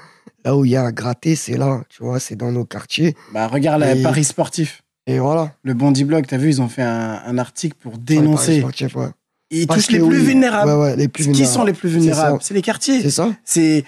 [0.45, 3.15] là où il y a à gratter, c'est là, tu vois, c'est dans nos quartiers.
[3.33, 4.81] Bah, regarde la Paris sportif.
[5.07, 5.53] Et voilà.
[5.63, 8.59] Le Bondi Blog, t'as vu, ils ont fait un, un article pour Paris dénoncer.
[8.59, 9.07] sportif, ouais.
[9.53, 10.71] Ils Parce touchent les plus vulnérables.
[10.71, 11.53] Ouais, ouais, les plus Qui vulnérables.
[11.53, 12.37] sont les plus vulnérables.
[12.41, 13.01] C'est les quartiers.
[13.01, 13.33] C'est ça.
[13.43, 13.83] C'est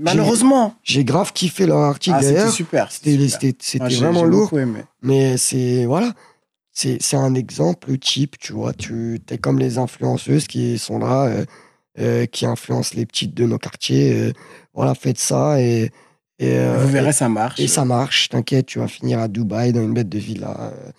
[0.00, 0.74] malheureusement.
[0.84, 2.52] J'ai grave kiffé leur article Ah, c'était d'ailleurs.
[2.52, 2.92] super.
[2.92, 3.16] C'était
[3.96, 4.52] vraiment lourd.
[5.02, 6.12] Mais c'est voilà,
[6.72, 8.72] c'est c'est un exemple type, tu vois.
[8.72, 11.44] Tu es comme les influenceuses qui sont là, euh,
[11.98, 14.12] euh, qui influencent les petites de nos quartiers.
[14.12, 14.32] euh,
[14.78, 15.90] voilà, faites ça et
[16.40, 17.58] et, euh, Vous verrez, ça marche.
[17.58, 18.28] et, ça marche.
[18.28, 20.56] T'inquiète, tu vas finir à Dubaï dans une bête de villa.
[20.60, 20.90] euh,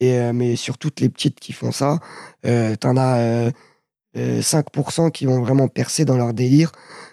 [0.00, 2.00] et euh, mais sur toutes les petites qui font ça,
[2.44, 3.50] euh, t'en as euh,
[4.18, 6.70] euh, 5% qui vont vraiment percer dans leur délire.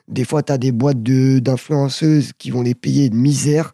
[0.09, 3.73] Des fois, t'as des boîtes de d'influenceuses qui vont les payer de misère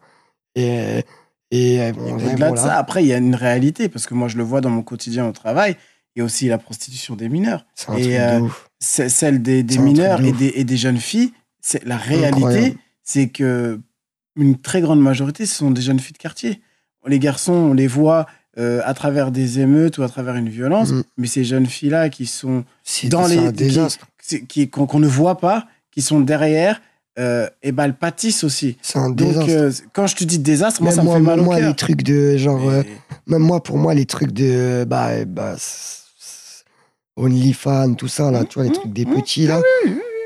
[0.55, 1.03] et
[1.49, 4.43] et Au-delà de ça, après, il y a une réalité, parce que moi, je le
[4.43, 5.77] vois dans mon quotidien au travail.
[6.15, 7.65] Il y a aussi la prostitution des mineurs.
[7.73, 8.69] C'est un Et, truc euh, de ouf.
[8.79, 11.31] C'est celle des, des mineurs et des, et des jeunes filles.
[11.69, 13.79] C'est la réalité, c'est que
[14.37, 16.61] une très grande majorité, ce sont des jeunes filles de quartier.
[17.07, 18.25] Les garçons, on les voit
[18.57, 21.03] euh, à travers des émeutes ou à travers une violence, Mm.
[21.17, 22.63] mais ces jeunes filles-là qui sont
[23.09, 24.07] dans les- un désastre.
[24.25, 26.81] qui- qui- qu'on ne voit pas, qui sont derrière,
[27.19, 28.77] euh, et ben elles pâtissent aussi.
[28.81, 29.51] C'est un Donc, désastre.
[29.51, 31.69] euh, quand je te dis désastre, moi, même ça me moi, fait mal au cœur.
[31.69, 32.61] les trucs de genre,
[33.27, 35.55] même moi, pour moi, les trucs de bah, bah
[37.15, 39.61] OnlyFans, tout ça là, tu vois, les Mhm, trucs des petits là,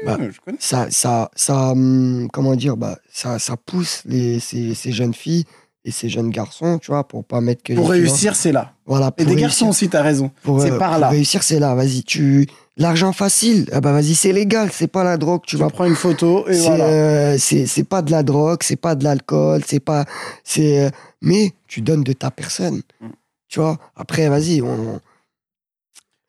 [0.04, 0.58] bah, je connais.
[0.60, 5.46] ça, ça, ça, hum, comment dire, bah, ça, ça pousse les, ces, ces jeunes filles
[5.84, 8.74] et ces jeunes garçons, tu vois, pour pas mettre que Pour réussir, c'est là.
[8.86, 10.32] Voilà, Et pour des réussir, garçons aussi, t'as raison.
[10.44, 11.10] pour, c'est euh, par pour là.
[11.10, 11.74] réussir, c'est là.
[11.74, 12.46] Vas-y, tu,
[12.78, 15.86] l'argent facile, ah bah vas-y, c'est légal, c'est pas la drogue, tu Tu vas prends
[15.86, 16.86] une photo et c'est voilà.
[16.86, 20.06] euh, c'est c'est pas de la drogue, c'est pas de l'alcool, c'est pas
[20.44, 20.90] c'est euh,
[21.22, 22.82] mais tu donnes de ta personne.
[23.00, 23.08] Mm.
[23.48, 25.00] Tu vois Après vas-y, on-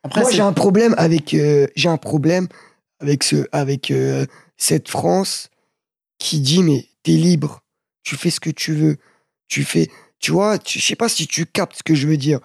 [0.02, 1.36] Après, moi j'ai un problème avec
[1.76, 2.48] j'ai un problème
[3.02, 4.26] avec ce avec euh,
[4.56, 5.50] cette France
[6.18, 7.60] qui dit mais t'es libre,
[8.04, 8.96] tu fais ce que tu veux,
[9.48, 9.88] tu fais
[10.20, 12.38] tu vois, je sais pas si tu captes ce que je veux dire.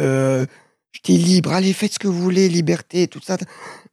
[0.00, 0.46] Euh,
[1.02, 3.36] t'es libre, allez faites ce que vous voulez, liberté, tout ça.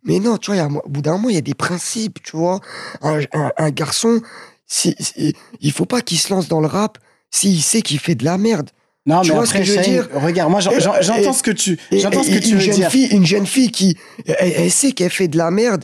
[0.03, 1.53] Mais non, tu vois, il y a- au bout d'un moment, il y a des
[1.53, 2.61] principes, tu vois.
[3.01, 4.21] Un, un- un garçon,
[4.65, 6.97] c'est- c'est- il faut pas qu'il se lance dans le rap
[7.29, 8.69] s'il sait qu'il fait de la merde.
[9.05, 10.07] non, tu mais vois ce après, que je veux dire?
[10.13, 12.43] regarde, moi, j'en- Et- j'en- j'entends et- ce que tu, Et- j'entends ce et que
[12.43, 12.89] tu une veux jeune dire.
[12.89, 15.83] Fille, une jeune fille qui, elle, elle sait qu'elle fait de la merde,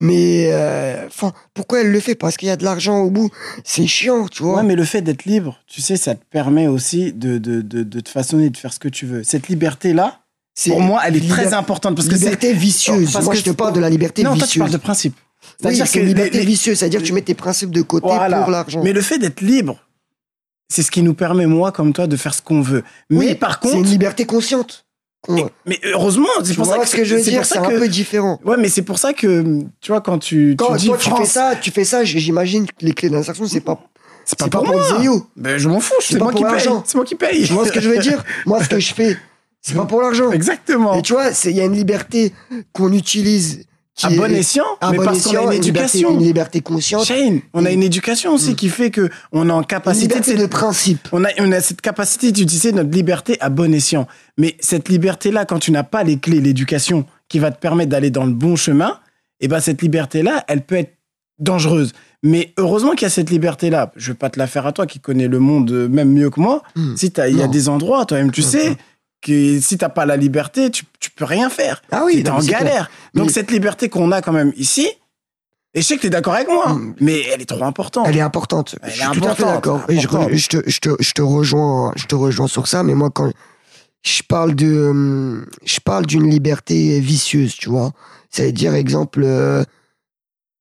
[0.00, 2.14] mais euh, enfin, pourquoi elle le fait?
[2.14, 3.30] Parce qu'il y a de l'argent au bout.
[3.64, 4.56] C'est chiant, tu vois.
[4.58, 7.82] Ouais, mais le fait d'être libre, tu sais, ça te permet aussi de, de, de,
[7.82, 9.22] de te façonner, de faire ce que tu veux.
[9.24, 10.20] Cette liberté-là,
[10.54, 11.96] C'est pour moi, elle est très importante.
[11.96, 12.24] Parce que c'est.
[12.24, 13.12] liberté vicieuse.
[13.12, 14.60] parce Moi, que je te c'est- parle de la liberté Non, toi, tu vicieuse.
[14.60, 15.14] parles de principe.
[15.16, 17.82] Oui, C'est-à-dire c'est que une liberté les- vicieuse, c'est-à-dire que tu mets tes principes de
[17.82, 18.40] côté Voilà.
[18.42, 18.82] pour l'argent.
[18.82, 19.78] Mais le fait d'être libre,
[20.68, 22.82] c'est ce qui nous permet, moi, comme toi, de faire ce qu'on veut.
[23.10, 23.76] Mais Oui, par c'est contre.
[23.76, 24.85] une liberté consciente.
[25.28, 27.68] Mais, mais heureusement, c'est pour ça que ce que je veux dire, pour c'est un
[27.68, 28.40] que- peu différent.
[28.44, 31.10] Ouais, mais c'est pour ça que, tu vois, quand tu, tu Quand dis toi tu
[31.10, 33.78] fais ça, tu fais ça, j'imagine que les clés d'insertion, c'est pas,
[34.24, 34.82] c'est pas pour moi.
[34.98, 35.26] zéyo.
[35.36, 36.68] Ben, je m'en fous, C'est moi qui pour paye.
[36.84, 37.44] C'est moi qui paye.
[37.46, 38.22] Tu vois ce que je veux dire?
[38.46, 39.16] Moi, ce que je fais,
[39.62, 40.30] c'est pas pour l'argent.
[40.32, 40.94] Exactement.
[40.94, 42.32] Et tu vois, il y a une liberté
[42.72, 43.64] qu'on utilise
[43.96, 45.68] qui À est- bon escient, à mais bon parce qu'on a une liberté-
[45.98, 46.10] éducation.
[46.12, 48.56] Une liberté consciente, Shane, on a une éducation aussi Mm.
[48.56, 51.08] qui fait que on est en capacité de de principe.
[51.12, 54.06] on a, on a cette capacité d'utiliser notre liberté à bon escient.
[54.36, 58.10] Mais cette liberté-là, quand tu n'as pas les clés, l'éducation qui va te permettre d'aller
[58.10, 58.98] dans le bon chemin,
[59.40, 60.92] et ben cette liberté-là, elle peut être
[61.38, 61.92] dangereuse.
[62.22, 63.92] Mais heureusement qu'il y a cette liberté-là.
[63.96, 66.30] Je vais pas te la faire à toi qui connais le monde euh, même mieux
[66.30, 66.62] que moi.
[66.74, 66.96] Hmm.
[66.96, 68.46] Si il y a des endroits, toi-même, tu Mhm.
[68.46, 68.76] sais,
[69.26, 71.82] que si t'as pas la liberté, tu, tu peux rien faire.
[71.90, 72.90] Ah oui, T'es en mais galère.
[73.14, 74.88] Donc cette liberté qu'on a quand même ici,
[75.74, 76.94] et je sais que t'es d'accord avec moi, Mm.
[77.00, 78.06] mais elle est trop importante.
[78.08, 78.76] Elle est importante.
[78.82, 80.30] Elle je est suis tout à fait importante, d'accord.
[80.30, 82.82] Je, te, je, te, je te rejoins, je te rejoins sur ça.
[82.82, 83.30] Mais moi, quand
[84.02, 87.92] je parle de, hum, je parle d'une liberté vicieuse, tu vois.
[88.30, 89.64] C'est-à-dire, exemple, euh,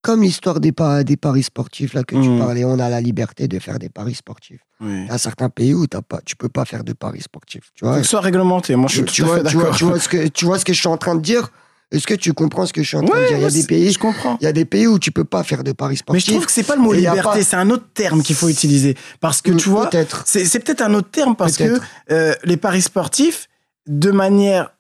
[0.06, 2.40] comme l'histoire des, pa- des paris sportifs là que tu Mhm.
[2.40, 4.62] parlais, on a la liberté de faire des paris sportifs.
[4.82, 5.02] Oui.
[5.04, 7.72] Il y a certains pays où t'as pas, tu peux pas faire de paris sportifs.
[7.74, 7.94] Tu vois.
[7.96, 8.76] Faut que ce soit réglementé.
[8.76, 9.78] Moi, je suis tu, tout vois, tu, vois, d'accord.
[9.78, 11.50] tu vois ce que, tu vois ce que je suis en train de dire?
[11.92, 13.38] Est-ce que tu comprends ce que je suis en train de dire?
[13.38, 14.38] Il y a des pays, Je comprends.
[14.42, 16.26] il y a des pays où tu peux pas faire de paris Mais sportifs.
[16.26, 18.50] je trouve que c'est pas le mot liberté, pas- c'est un autre terme qu'il faut
[18.50, 18.96] utiliser.
[19.22, 20.24] Parce que Mm, tu vois, peut-être.
[20.26, 21.80] c'est peut-être un autre terme parce que
[22.12, 23.48] euh, les paris sportifs,
[23.88, 24.72] de manière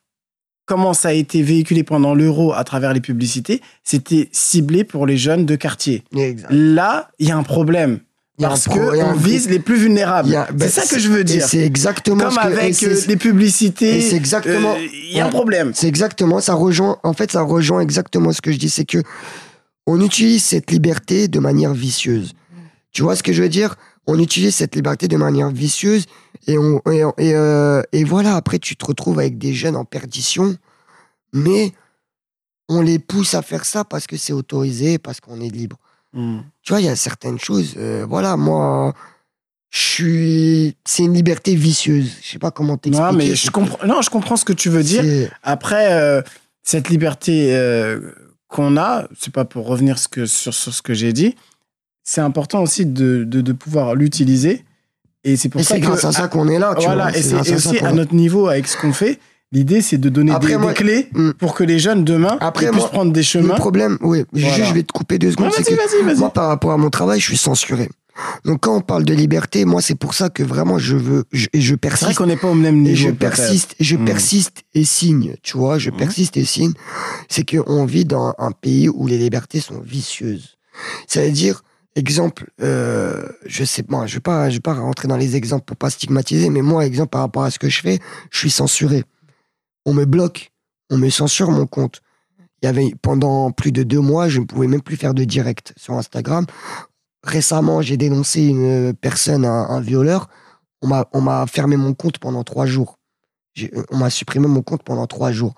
[0.65, 5.17] comment ça a été véhiculé pendant l'euro à travers les publicités, c'était ciblé pour les
[5.17, 6.03] jeunes de quartier.
[6.15, 6.47] Exact.
[6.51, 7.99] Là, il y a un problème.
[8.37, 10.35] Parce qu'on vise les plus vulnérables.
[10.35, 11.47] a- C'est ben, ça que je veux dire.
[11.47, 15.25] c'est exactement Comme ce que, avec euh, les publicités, c'est exactement- euh, il y a
[15.25, 15.71] un problème.
[15.73, 19.01] C'est exactement, ça rejoint, en fait, ça rejoint exactement ce que je dis, c'est que
[19.87, 22.33] on utilise cette liberté de manière vicieuse.
[22.91, 23.75] Tu vois ce que je veux dire?
[24.05, 26.05] On utilise cette liberté de manière vicieuse
[26.47, 29.85] et, on, et, et, euh, et voilà, après tu te retrouves avec des jeunes en
[29.85, 30.55] perdition,
[31.33, 31.71] mais
[32.69, 35.77] on les pousse à faire ça parce que c'est autorisé, parce qu'on est libre.
[36.13, 36.39] Mm.
[36.63, 38.93] Tu vois, il y a certaines choses, euh, voilà, moi,
[39.69, 40.77] je suis...
[40.85, 42.11] C'est une liberté vicieuse.
[42.21, 43.11] Je sais pas comment t'expliquer.
[43.11, 43.85] Non, mais je comprends.
[43.85, 45.29] Non, je comprends ce que tu veux dire.
[45.43, 46.21] Après, euh,
[46.63, 47.53] cette liberté
[48.47, 51.35] qu'on a, c'est pas pour revenir ce que, sur, sur ce que j'ai dit,
[52.03, 54.63] c'est important aussi de, de, de pouvoir l'utiliser.
[55.25, 55.85] Et c'est pour Et ça c'est que.
[55.87, 57.17] grâce à ça qu'on est là, tu voilà, vois.
[57.17, 59.19] et c'est et aussi à notre niveau avec ce qu'on fait.
[59.51, 61.31] L'idée, c'est de donner Après, des, moi- des clés Mm.
[61.33, 63.55] pour que les jeunes demain Après, puissent moi, prendre des Le chemins.
[63.55, 64.47] problème, oui, Voilà.
[64.55, 66.17] juste je vais te couper deux secondes, vas-y, vas-y, vas-y.
[66.17, 67.89] moi, par rapport à mon travail, je suis censuré.
[68.45, 71.47] Donc, quand on parle de liberté, moi, c'est pour ça que vraiment, je veux, je,
[71.53, 72.91] et je C'est vrai persiste, qu'on n'est pas au même niveau.
[72.91, 73.17] et je peut-être.
[73.19, 75.97] persiste, et je persiste et signe, tu vois, je Mhm.
[75.97, 76.71] persiste et signe.
[77.29, 80.57] C'est qu'on vit dans un pays où les libertés sont vicieuses.
[81.07, 81.61] C'est-à-dire,
[81.95, 85.65] exemple, euh, je sais pas, je vais pas, je vais pas rentrer dans les exemples
[85.65, 87.99] pour pas stigmatiser, mais moi, exemple, par rapport à ce que je fais,
[88.31, 89.03] je suis censuré.
[89.85, 90.51] On me bloque,
[90.89, 92.01] on me censure mon compte.
[92.61, 95.23] Il y avait pendant plus de deux mois, je ne pouvais même plus faire de
[95.23, 96.45] direct sur Instagram.
[97.23, 100.29] Récemment, j'ai dénoncé une personne, un, violeur.
[100.81, 102.99] On m'a, fermé mon compte pendant trois jours.
[103.89, 105.55] On m'a supprimé mon compte pendant trois jours.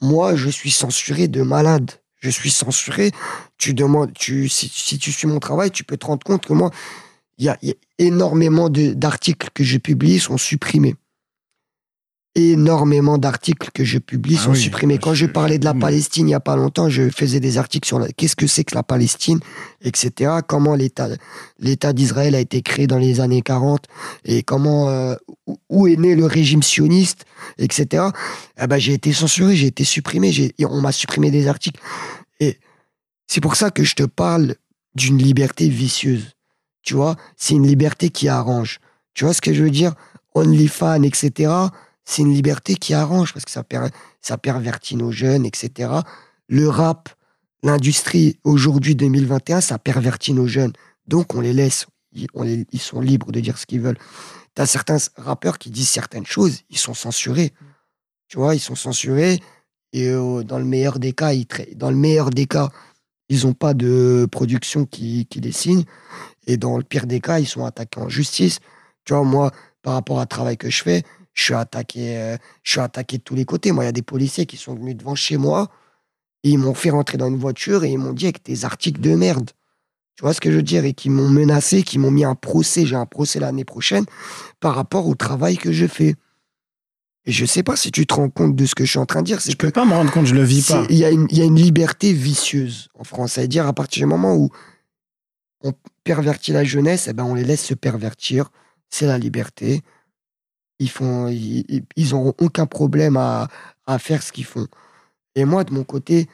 [0.00, 1.90] Moi, je suis censuré de malade.
[2.24, 3.10] Je suis censuré.
[3.58, 6.70] Tu demandes, tu, si, tu suis mon travail, tu peux te rendre compte que moi,
[7.36, 7.58] il y a,
[7.98, 10.94] énormément d'articles que je publie sont supprimés.
[12.36, 14.98] Énormément d'articles que je publie Ah sont oui, supprimés.
[14.98, 17.86] Quand je- parlais de la Palestine il n'y a pas longtemps, je faisais des articles
[17.86, 19.38] sur la- qu'est-ce que c'est que la Palestine,
[19.82, 20.32] etc.
[20.46, 21.08] Comment l'État
[21.60, 23.84] l'État d'Israël a été créé dans les années 40
[24.24, 25.14] et comment euh,
[25.68, 27.24] où- est né le régime sioniste,
[27.58, 28.06] etc.
[28.60, 31.80] Eh ben, j'ai été censuré, j'ai été supprimé, j'ai- on m'a supprimé des articles.
[32.40, 32.58] Et
[33.28, 34.56] c'est pour ça que je te parle
[34.96, 36.32] d'une liberté vicieuse.
[36.82, 38.80] Tu vois, c'est une liberté qui arrange.
[39.14, 39.94] Tu vois ce que je veux dire?
[40.34, 41.52] OnlyFans, etc.
[42.04, 43.88] C'est une liberté qui arrange parce que ça, per-
[44.20, 45.90] ça pervertit nos jeunes, etc.
[46.48, 47.08] Le rap,
[47.62, 50.72] l'industrie, aujourd'hui, 2021, ça pervertit nos jeunes.
[51.06, 51.86] Donc, on les laisse.
[52.12, 53.98] Ils, sont libres de dire ce qu'ils veulent.
[54.54, 57.52] Tu as certains rappeurs qui disent certaines choses, ils sont censurés.
[58.28, 59.40] Tu vois, ils sont censurés.
[59.92, 62.70] Et euh, dans le meilleur des cas, ils dans le meilleur des cas,
[63.28, 65.84] ils n'ont pas de production qui, qui les signe.
[66.46, 68.60] Et dans le pire des cas, ils sont attaqués en justice.
[69.04, 69.50] Tu vois, moi,
[69.82, 71.02] par rapport au travail que je fais,
[71.34, 73.72] je suis attaqué, euh, je suis attaqué de tous les côtés.
[73.72, 75.68] Moi, il y a des policiers qui sont venus devant chez moi
[76.44, 79.00] et ils m'ont fait rentrer dans une voiture et ils m'ont dit avec tes articles
[79.00, 79.50] de merde.
[80.16, 80.84] Tu vois ce que je veux dire?
[80.84, 82.86] Et qui m'ont menacé, qui m'ont mis un procès.
[82.86, 84.04] J'ai un procès l'année prochaine
[84.60, 86.14] par rapport au travail que je fais.
[87.26, 89.06] Et je sais pas si tu te rends compte de ce que je suis en
[89.06, 89.40] train de dire.
[89.40, 90.86] Je peux pas me rendre compte, je le vis pas.
[90.90, 93.32] Il y, a une- il y a une liberté vicieuse en France.
[93.32, 94.50] C'est-à-dire, à partir du moment où
[95.62, 95.72] on
[96.04, 98.50] pervertit la jeunesse, eh ben, on les laisse se pervertir.
[98.90, 99.80] C'est la liberté.
[100.84, 101.64] Ils font, ils,
[101.96, 103.48] ils- auront aucun problème à,
[103.86, 104.66] à faire ce qu'ils font.
[105.34, 106.28] Et moi, de mon côté,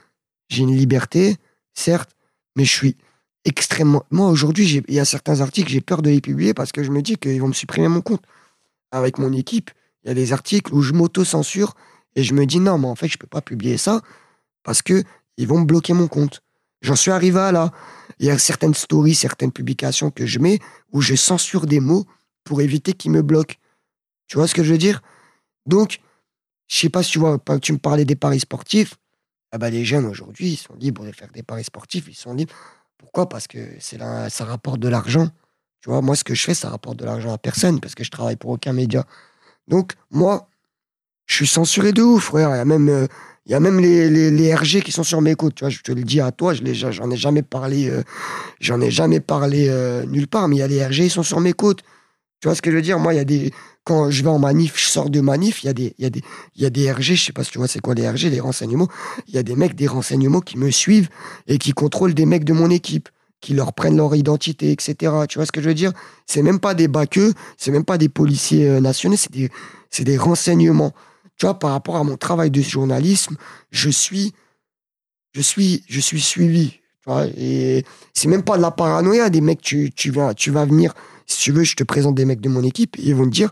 [0.49, 1.37] j'ai une liberté,
[1.73, 2.11] certes,
[2.57, 2.97] mais je suis
[3.45, 4.03] extrêmement.
[4.11, 6.91] Moi, aujourd'hui, il y a certains articles, j'ai peur de les publier parce que je
[6.91, 8.25] me dis qu'ils vont me supprimer mon compte.
[8.91, 9.71] Avec mon équipe,
[10.03, 11.77] il y a des articles où je m'auto-censure
[12.17, 14.01] et je me dis non, mais en fait, je peux pas publier ça
[14.65, 15.05] parce que
[15.37, 16.43] ils vont me bloquer mon compte.
[16.83, 17.71] J'en suis arrivé à là.
[18.19, 20.59] Il y a certaines stories, certaines publications que je mets
[20.93, 22.05] où je censure des mots
[22.43, 23.55] pour éviter qu'ils me bloquent.
[24.31, 25.03] Tu vois ce que je veux dire?
[25.67, 26.01] Donc,
[26.69, 28.95] je sais pas si tu vois, tu me parlais des paris sportifs.
[29.51, 32.33] Ah bah, les jeunes aujourd'hui, ils sont libres de faire des paris sportifs, ils sont
[32.33, 32.55] libres.
[32.97, 33.29] Pourquoi?
[33.29, 35.29] Parce que c'est là, ça rapporte de l'argent.
[35.81, 38.05] Tu vois, moi, ce que je fais, ça rapporte de l'argent à personne parce que
[38.05, 39.05] je travaille pour aucun média.
[39.67, 40.49] Donc, moi,
[41.27, 42.51] je suis censuré de ouf, frère.
[42.51, 43.09] Il y a même, euh,
[43.47, 45.57] il y a même les, RG qui sont sur mes côtes.
[45.57, 48.05] Tu vois, je te le dis à toi, je j'en ai jamais parlé, euh,
[48.61, 51.25] j'en ai jamais parlé euh, nulle part, mais il y a les RG, ils sont
[51.25, 51.83] sur mes côtes.
[52.41, 52.99] Tu vois ce que je veux dire?
[52.99, 53.53] Moi, il y a des.
[53.85, 56.11] Quand je vais en manif, je sors de manif, il y a des, y a
[56.11, 56.23] des,
[56.57, 58.41] y a des RG, je sais pas si tu vois c'est quoi les RG, les
[58.41, 58.89] renseignements.
[59.27, 61.09] Il y a des mecs des renseignements qui me suivent
[61.47, 63.09] et qui contrôlent des mecs de mon équipe,
[63.41, 65.13] qui leur prennent leur identité, etc.
[65.29, 65.93] Tu vois ce que je veux dire?
[66.27, 69.51] C'est même pas des baqueux, c'est même pas des policiers nationaux, c'est des,
[69.91, 70.93] c'est des renseignements.
[71.37, 73.37] Tu vois, par rapport à mon travail de journalisme,
[73.71, 74.35] je suis,
[75.33, 76.73] je suis, je suis suivi.
[77.03, 79.31] Tu vois, et c'est même pas de la paranoïa.
[79.31, 80.93] Des mecs, tu, tu, vas, tu vas venir,
[81.31, 83.51] si tu veux, je te présente des mecs de mon équipe, ils vont te dire,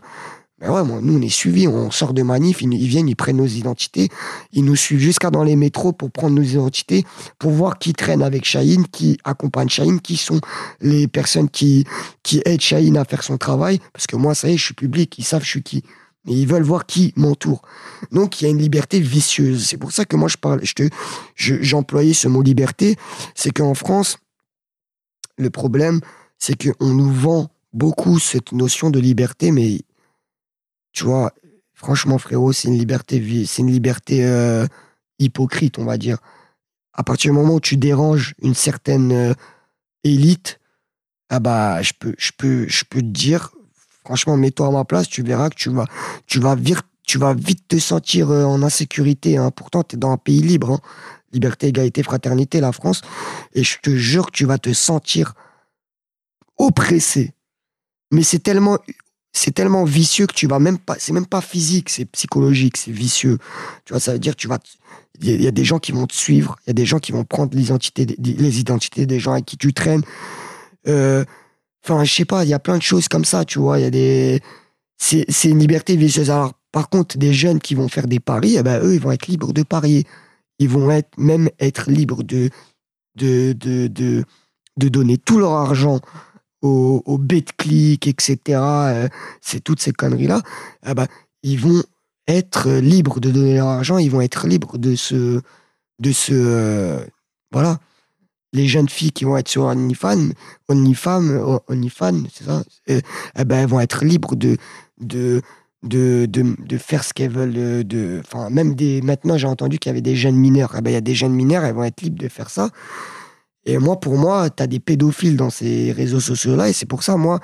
[0.59, 3.37] ben ouais, moi, nous, on est suivis, on sort de manif, ils, viennent, ils prennent
[3.37, 4.09] nos identités,
[4.51, 7.05] ils nous suivent jusqu'à dans les métros pour prendre nos identités,
[7.37, 10.41] pour voir qui traîne avec Chahine, qui accompagne Chahine, qui sont
[10.81, 11.85] les personnes qui,
[12.23, 13.79] qui aident Chahine à faire son travail.
[13.93, 15.83] Parce que moi, ça y est, je suis public, ils savent je suis qui
[16.25, 17.61] mais ils veulent voir qui m'entoure.
[18.11, 19.65] Donc il y a une liberté vicieuse.
[19.65, 20.89] C'est pour ça que moi je parle, je te,
[21.35, 22.97] j'employais ce mot liberté,
[23.35, 24.17] c'est qu'en France,
[25.37, 26.01] le problème,
[26.37, 29.81] c'est qu'on nous vend beaucoup cette notion de liberté, mais
[30.91, 31.33] tu vois,
[31.73, 34.65] franchement frérot, c'est une liberté, c'est une liberté euh,
[35.19, 36.17] hypocrite, on va dire.
[36.93, 39.33] À partir du moment où tu déranges une certaine euh,
[40.03, 40.59] élite,
[41.29, 43.51] ah bah je peux, je peux, je peux te dire
[44.09, 45.85] Franchement, mets-toi à ma place, tu verras que tu vas,
[46.25, 46.55] tu vas,
[47.03, 49.37] tu vas vite te sentir euh, en insécurité.
[49.37, 49.51] Hein.
[49.51, 50.71] Pourtant, tu es dans un pays libre.
[50.71, 50.79] Hein.
[51.31, 53.01] Liberté, égalité, fraternité, la France.
[53.53, 55.35] Et je te jure que tu vas te sentir
[56.57, 57.33] oppressé.
[58.11, 58.77] Mais c'est tellement,
[59.33, 62.91] c'est tellement vicieux que tu vas même pas, c'est même pas physique, c'est psychologique, c'est
[62.91, 63.37] vicieux.
[63.85, 64.59] Tu vois, ça veut dire tu vas,
[65.21, 67.11] il y, a des gens qui vont te suivre, il y a des gens qui
[67.11, 70.03] vont prendre l'identité, les identités des gens avec qui tu traînes.
[70.87, 71.25] Euh,
[71.83, 73.79] Enfin, je sais pas, il y a plein de choses comme ça, tu vois.
[73.79, 74.41] Il y a des.
[74.97, 76.29] C'est une liberté vicieuse.
[76.29, 79.11] Alors, par contre, des jeunes qui vont faire des paris, eh ben, eux, ils vont
[79.11, 80.05] être libres de parier.
[80.59, 82.49] Ils vont être, même être libres de,
[83.15, 85.99] de, de, de donner tout leur argent
[86.61, 87.19] aux, aux
[87.57, 88.37] clics, etc.
[88.49, 89.07] Euh,
[89.41, 90.41] c'est toutes ces conneries-là.
[90.87, 91.07] Eh ben,
[91.43, 91.83] ils vont
[92.27, 95.41] être libres de donner leur argent, ils vont être libres de se.
[95.99, 97.05] De se euh,
[97.51, 97.79] voilà
[98.53, 100.29] les jeunes filles qui vont être sur OnlyFans,
[100.67, 103.01] OnlyFans, OnlyFans, c'est ça, euh,
[103.35, 104.57] ben, elles vont être libres de,
[104.99, 105.41] de,
[105.83, 107.53] de, de, faire ce qu'elles veulent.
[107.55, 110.73] Euh, de, même des, maintenant, j'ai entendu qu'il y avait des jeunes mineurs.
[110.77, 112.69] Eh ben, il y a des jeunes mineurs, elles vont être libres de faire ça.
[113.65, 116.69] Et moi, pour moi, tu as des pédophiles dans ces réseaux sociaux-là.
[116.69, 117.39] Et c'est pour ça, moi,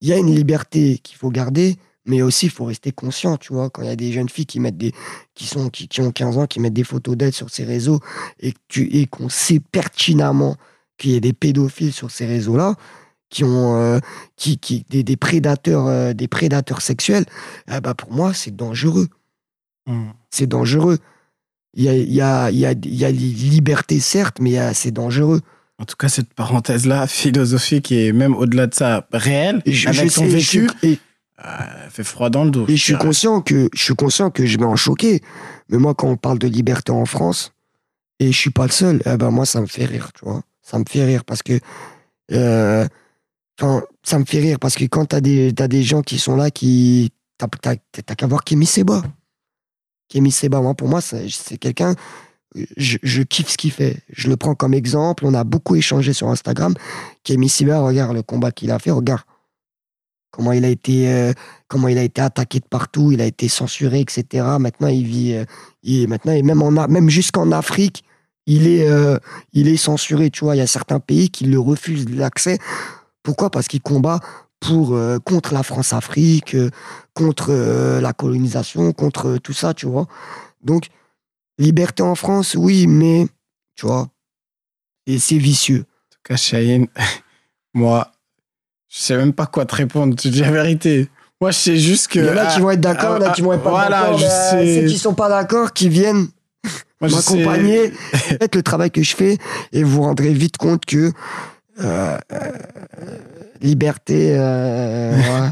[0.00, 3.52] il y a une liberté qu'il faut garder mais aussi il faut rester conscient tu
[3.52, 4.92] vois quand il y a des jeunes filles qui mettent des
[5.34, 8.00] qui sont qui, qui ont 15 ans qui mettent des photos d'elles sur ces réseaux
[8.40, 10.56] et tu et qu'on sait pertinemment
[10.96, 12.74] qu'il y a des pédophiles sur ces réseaux là
[13.28, 13.98] qui ont euh,
[14.36, 17.26] qui, qui des, des prédateurs euh, des prédateurs sexuels
[17.68, 19.08] eh ben pour moi c'est dangereux
[19.86, 20.10] mmh.
[20.30, 20.98] c'est dangereux
[21.76, 25.40] il y a y a y a y a liberté certes mais c'est dangereux
[25.78, 30.26] en tout cas, cette parenthèse-là, philosophique et même au-delà de ça, réelle, avec je ton
[30.26, 32.64] vécu, euh, fait froid dans le dos.
[32.68, 35.20] Et je suis conscient que je suis conscient que je vais en choquer.
[35.68, 37.52] Mais moi, quand on parle de liberté en France,
[38.18, 40.40] et je suis pas le seul, eh ben moi, ça me fait rire, tu vois.
[40.62, 41.60] Ça me fait rire parce que,
[42.32, 42.86] euh,
[44.02, 46.50] ça me fait rire parce que quand t'as des as des gens qui sont là
[46.50, 49.02] qui t'as qu'à voir Kémy Seba.
[50.08, 51.94] Kémy Seba, pour moi, c'est quelqu'un.
[52.76, 53.98] Je, kiffe ce qu'il fait.
[54.08, 55.26] Je le prends comme exemple.
[55.26, 56.74] On a beaucoup échangé sur Instagram.
[57.22, 58.90] Kémy Seba, regarde le combat qu'il a fait.
[58.90, 59.22] Regarde,
[60.30, 61.32] comment il a été, euh,
[61.68, 64.44] comment il a été attaqué de partout, il a été censuré, etc.
[64.58, 68.04] Maintenant, il vit, euh, maintenant, et même, en, même jusqu'en Afrique,
[68.46, 69.18] il est, euh,
[69.52, 70.30] il est censuré.
[70.30, 72.58] Tu vois, il y a certains pays qui le refusent l'accès.
[73.22, 73.50] Pourquoi?
[73.50, 74.20] Parce qu'il combat
[74.60, 76.56] pour, contre la France-Afrique,
[77.14, 77.52] contre
[78.00, 80.06] la colonisation, contre tout ça, tu vois.
[80.62, 80.88] Donc,
[81.58, 83.26] liberté en France, oui, mais,
[83.76, 84.08] tu vois,
[85.06, 85.80] et c'est vicieux.
[85.80, 86.88] En tout cas, Cheyenne,
[87.74, 88.12] moi,
[88.88, 91.08] je sais même pas quoi te répondre, tu dis la vérité.
[91.40, 92.18] Moi, je sais juste que.
[92.18, 93.62] Il y en a qui vont être d'accord, il y en a qui vont être
[93.62, 94.20] pas voilà, d'accord.
[94.20, 94.80] Sais...
[94.80, 96.28] Ceux qui sont pas d'accord, qui viennent
[97.00, 99.38] m'accompagner, faites le travail que je fais,
[99.72, 101.12] et vous rendrez vite compte que
[101.80, 102.50] euh, euh,
[103.60, 104.36] liberté.
[104.38, 105.50] Euh, ouais.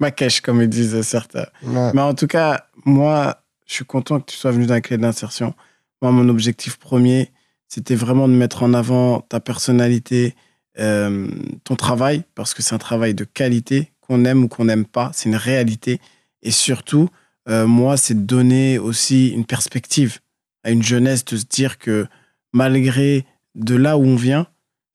[0.00, 1.46] Ma cache, comme ils disent certains.
[1.62, 4.98] Mais en tout cas, moi, je suis content que tu sois venu dans la clé
[4.98, 5.54] d'insertion.
[6.02, 7.32] Moi, mon objectif premier,
[7.68, 10.34] c'était vraiment de mettre en avant ta personnalité,
[10.78, 11.28] euh,
[11.64, 15.10] ton travail, parce que c'est un travail de qualité, qu'on aime ou qu'on n'aime pas,
[15.14, 16.00] c'est une réalité.
[16.42, 17.08] Et surtout,
[17.48, 20.18] euh, moi, c'est de donner aussi une perspective
[20.62, 22.06] à une jeunesse, de se dire que
[22.52, 23.24] malgré
[23.54, 24.46] de là où on vient,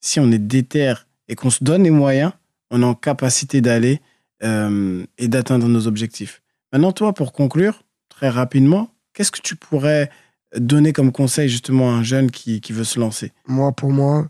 [0.02, 0.94] si on est déter
[1.28, 2.32] et qu'on se donne les moyens,
[2.72, 4.02] on est en capacité d'aller
[4.44, 6.42] euh, et d'atteindre nos objectifs.
[6.74, 10.10] Maintenant, toi, pour conclure, très rapidement, qu'est-ce que tu pourrais
[10.58, 13.34] donner comme conseil justement à un jeune qui, qui veut se lancer?
[13.48, 14.28] Moi, pour moi.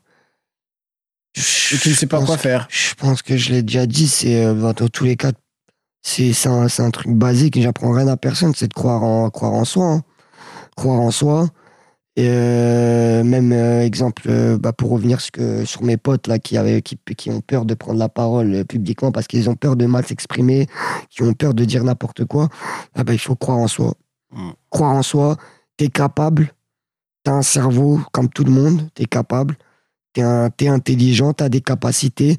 [1.38, 2.68] Et qui ne sait pas quoi que- faire.
[2.70, 5.32] Je pense que je l'ai déjà dit, c'est euh, dans tous les cas,
[6.02, 7.60] c'est c'est un, c'est un truc basique.
[7.62, 9.86] J'apprends rien à personne, c'est de croire en, croire en soi.
[9.86, 10.04] hein.
[10.76, 11.48] Croire en soi.
[12.18, 16.40] Et euh, même euh, exemple, euh, bah, pour revenir sur, que, sur mes potes là,
[16.40, 19.78] qui, avaient, qui, qui ont peur de prendre la parole publiquement parce qu'ils ont peur
[19.78, 20.68] de mal s'exprimer,
[21.10, 22.50] qui ont peur de dire n'importe quoi,
[22.96, 23.94] ah bah, il faut croire en soi.
[24.34, 24.50] Mm.
[24.70, 25.38] Croire en soi,
[25.78, 26.52] t'es capable,
[27.24, 29.56] t'as un cerveau comme tout le monde, t'es capable,
[30.14, 32.38] t'es intelligent, t'as des capacités.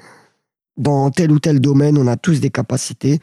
[0.76, 3.20] Dans tel ou tel domaine, on a tous des capacités.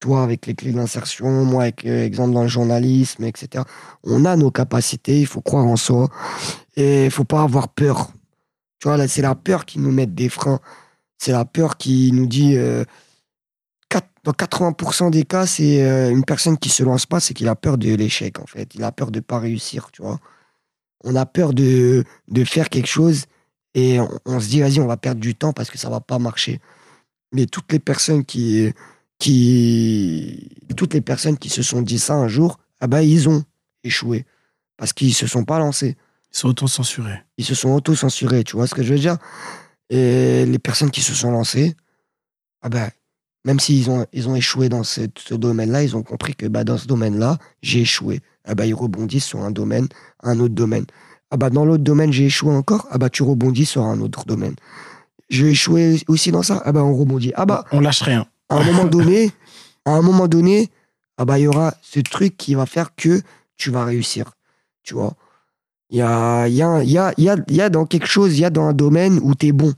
[0.00, 3.64] Toi, avec les clés de l'insertion, moi, avec euh, exemple dans le journalisme, etc.
[4.04, 6.08] On a nos capacités, il faut croire en soi.
[6.76, 8.10] Et il faut pas avoir peur.
[8.80, 10.60] Tu vois, là, c'est la peur qui nous met des freins.
[11.18, 12.56] C'est la peur qui nous dit.
[12.56, 12.84] euh,
[13.88, 17.48] quatre- dans 80% des cas, c'est euh, une personne qui se lance pas, c'est qu'il
[17.48, 18.74] a peur de l'échec, en fait.
[18.74, 20.18] Il a peur de pas réussir, tu vois.
[21.04, 23.26] On a peur de, de faire quelque chose
[23.74, 26.00] et on, on se dit, vas-y, on va perdre du temps parce que ça va
[26.00, 26.60] pas marcher.
[27.32, 28.72] Mais toutes les personnes qui,
[29.20, 33.44] qui, toutes les personnes qui se sont dit ça un jour, ah bah, ils ont
[33.84, 34.24] échoué
[34.76, 35.96] parce qu'ils se sont pas lancés.
[36.32, 37.22] Ils sont auto-censurés.
[37.36, 39.18] Ils se sont auto-censurés, tu vois ce que je veux dire?
[39.90, 41.76] Et les personnes qui se sont lancées,
[42.62, 42.88] ah ben,
[43.44, 46.64] même s'ils ont, ils ont échoué dans ce, ce domaine-là, ils ont compris que bah,
[46.64, 48.20] dans ce domaine-là, j'ai échoué.
[48.44, 49.88] Ah ben, ils rebondissent sur un domaine,
[50.22, 50.86] un autre domaine.
[51.30, 52.88] Ah bah, dans l'autre domaine, j'ai échoué encore?
[52.90, 54.54] Ah bah, tu rebondis sur un autre domaine.
[55.28, 56.62] J'ai échoué aussi dans ça?
[56.64, 57.32] Ah bah, on rebondit.
[57.36, 58.26] Ah bah, On lâche rien.
[58.50, 59.30] À un moment donné,
[59.84, 60.68] à un moment donné,
[61.16, 63.22] ah bah, il y aura ce truc qui va faire que
[63.56, 64.32] tu vas réussir.
[64.82, 65.14] Tu vois
[65.88, 68.50] Il y a, y, a, y, a, y, a, dans quelque chose, il y a
[68.50, 69.72] dans un domaine où tu es bon.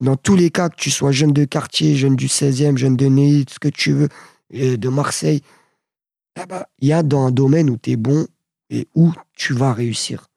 [0.00, 3.06] Dans tous les cas, que tu sois jeune de quartier, jeune du 16e, jeune de
[3.06, 4.08] Neuilly, ce que tu veux,
[4.50, 5.42] de Marseille,
[6.36, 8.26] ah bah, il y a dans un domaine où tu es bon
[8.68, 10.28] et où tu vas réussir.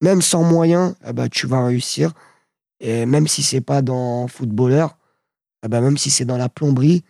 [0.00, 2.12] Même sans moyens, ah bah, tu vas réussir.
[2.80, 4.96] Et même si c'est pas dans footballeur,
[5.62, 7.04] ah bah, même si c'est dans la plomberie,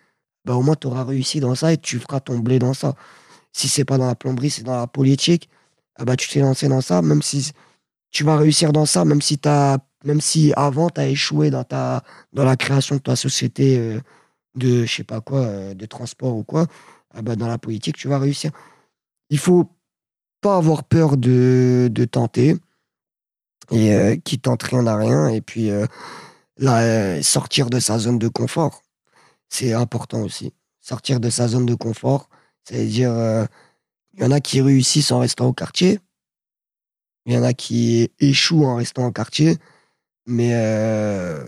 [0.44, 2.94] bah, au moins tu auras réussi dans ça et tu feras ton blé dans ça.
[3.52, 5.48] Si c'est pas dans la plomberie, c'est dans la politique,
[5.96, 7.52] ah bah, tu t'es lancé dans ça, même si
[8.10, 11.64] tu vas réussir dans ça, même si, t'as, même si avant tu as échoué dans,
[11.64, 14.00] ta, dans la création de ta société euh,
[14.54, 16.66] de, je sais pas quoi, euh, de transport ou quoi,
[17.14, 18.50] ah dans la politique, tu vas réussir.
[19.30, 19.70] Il faut
[20.40, 22.56] pas avoir peur de, de tenter
[23.70, 25.70] et euh, qui tente rien n'a rien et puis
[26.62, 28.82] euh, euh, sortir de sa zone de confort
[29.48, 32.28] c'est important aussi sortir de sa zone de confort
[32.64, 33.48] c'est à dire
[34.14, 35.98] il y en a qui réussissent en restant au quartier
[37.26, 39.58] il y en a qui échouent en restant au quartier
[40.26, 41.44] mais euh,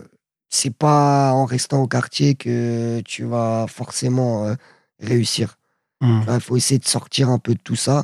[0.49, 4.55] c'est pas en restant au quartier que tu vas forcément euh,
[4.99, 5.57] réussir
[6.01, 6.25] Hum.
[6.27, 8.03] il faut essayer de sortir un peu de tout ça,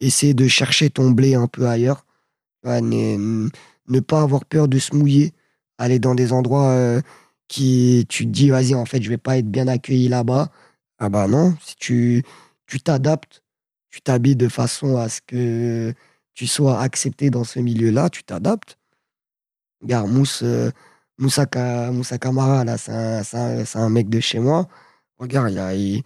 [0.00, 2.06] essayer de chercher ton blé un peu ailleurs,
[2.64, 3.50] ne
[4.00, 5.32] pas avoir peur de se mouiller,
[5.82, 7.00] aller dans des endroits euh,
[7.48, 10.50] qui tu te dis vas-y en fait je vais pas être bien accueilli là-bas.
[10.98, 12.24] Ah bah non, si tu
[12.66, 13.42] tu t'adaptes,
[13.90, 15.94] tu t'habilles de façon à ce que
[16.34, 18.78] tu sois accepté dans ce milieu-là, tu t'adaptes.
[19.82, 20.70] Regarde, Moussa, euh,
[21.18, 24.68] Moussa, Ka- Kamara, là, c'est un, un- mec de chez moi.
[25.18, 26.02] Regarde, il a, il-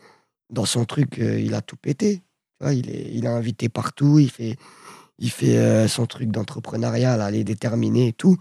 [0.51, 2.23] dans son truc, euh, il a tout pété.
[2.63, 4.57] Il, est, il est invité partout, il fait,
[5.19, 8.37] il fait euh, son truc d'entrepreneuriat, là, les déterminés et tout.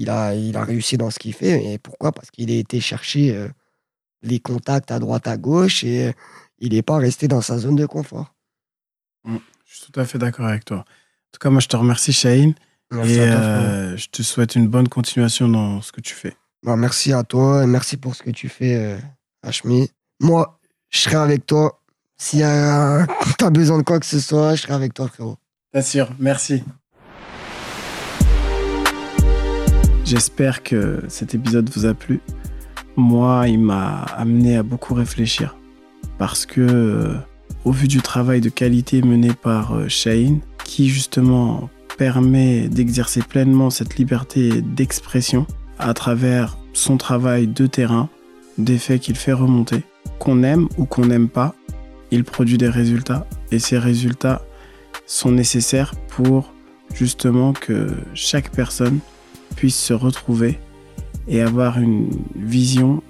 [0.00, 1.62] Il a, il a réussi dans ce qu'il fait.
[1.74, 2.10] Et pourquoi?
[2.10, 3.48] Parce qu'il a été chercher euh,
[4.22, 6.12] les contacts à droite, à gauche et euh,
[6.58, 8.34] il n'est pas resté dans sa zone de confort.
[9.26, 10.78] Je suis tout à fait d'accord avec toi.
[10.78, 12.54] En tout cas, moi, je te remercie, Shaheen.
[12.90, 13.64] Merci et à toi, frérot.
[13.66, 16.34] euh, je te souhaite une bonne continuation dans ce que tu fais.
[16.62, 18.98] Bon, merci à toi et merci pour ce que tu fais,
[19.42, 19.90] Hashmi.
[20.18, 21.82] Moi, je serai avec toi.
[22.16, 25.36] Si tu as besoin de quoi que ce soit, je serai avec toi, frérot.
[25.72, 26.64] Bien sûr, merci.
[30.10, 32.18] J'espère que cet épisode vous a plu.
[32.96, 35.56] Moi, il m'a amené à beaucoup réfléchir
[36.18, 37.14] parce que, euh,
[37.64, 43.70] au vu du travail de qualité mené par euh, Shaheen, qui justement permet d'exercer pleinement
[43.70, 45.46] cette liberté d'expression
[45.78, 48.08] à travers son travail de terrain,
[48.58, 49.84] des faits qu'il fait remonter,
[50.18, 51.54] qu'on aime ou qu'on n'aime pas,
[52.10, 54.42] il produit des résultats et ces résultats
[55.06, 56.52] sont nécessaires pour
[56.92, 58.98] justement que chaque personne
[59.60, 60.58] puisse se retrouver
[61.28, 63.02] et avoir une vision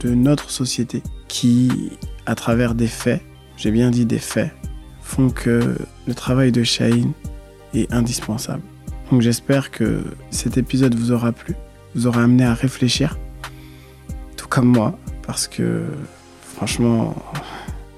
[0.00, 1.90] de notre société qui,
[2.24, 3.20] à travers des faits,
[3.58, 4.52] j'ai bien dit des faits,
[5.02, 5.76] font que
[6.06, 7.12] le travail de Shaheen
[7.74, 8.62] est indispensable.
[9.10, 11.54] Donc j'espère que cet épisode vous aura plu
[11.94, 13.18] vous aura amené à réfléchir,
[14.38, 15.82] tout comme moi, parce que
[16.56, 17.14] franchement,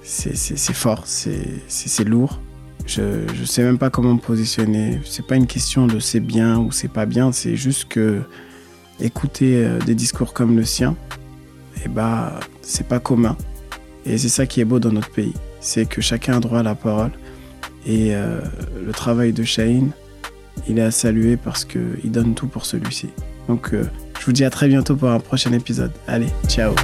[0.03, 0.35] c'est
[0.73, 2.41] fort, c'est lourd.
[2.87, 3.03] Je
[3.41, 5.01] ne sais même pas comment me positionner.
[5.05, 8.21] C'est pas une question de c'est bien ou c'est pas bien, c'est juste que
[9.01, 10.97] écouter euh, des discours comme le sien,
[11.85, 13.37] eh bah, c'est pas commun.
[14.07, 15.33] Et c'est ça qui est beau dans notre pays.
[15.61, 17.13] C'est que chacun a droit à la parole.
[17.87, 18.41] Et euh,
[18.85, 19.91] le travail de Shaheen,
[20.69, 23.09] il est à saluer parce qu'il donne tout pour celui-ci.
[23.49, 23.85] Donc, euh,
[24.21, 25.93] je vous dis à très bientôt pour un prochain épisode.
[26.07, 26.75] Allez, ciao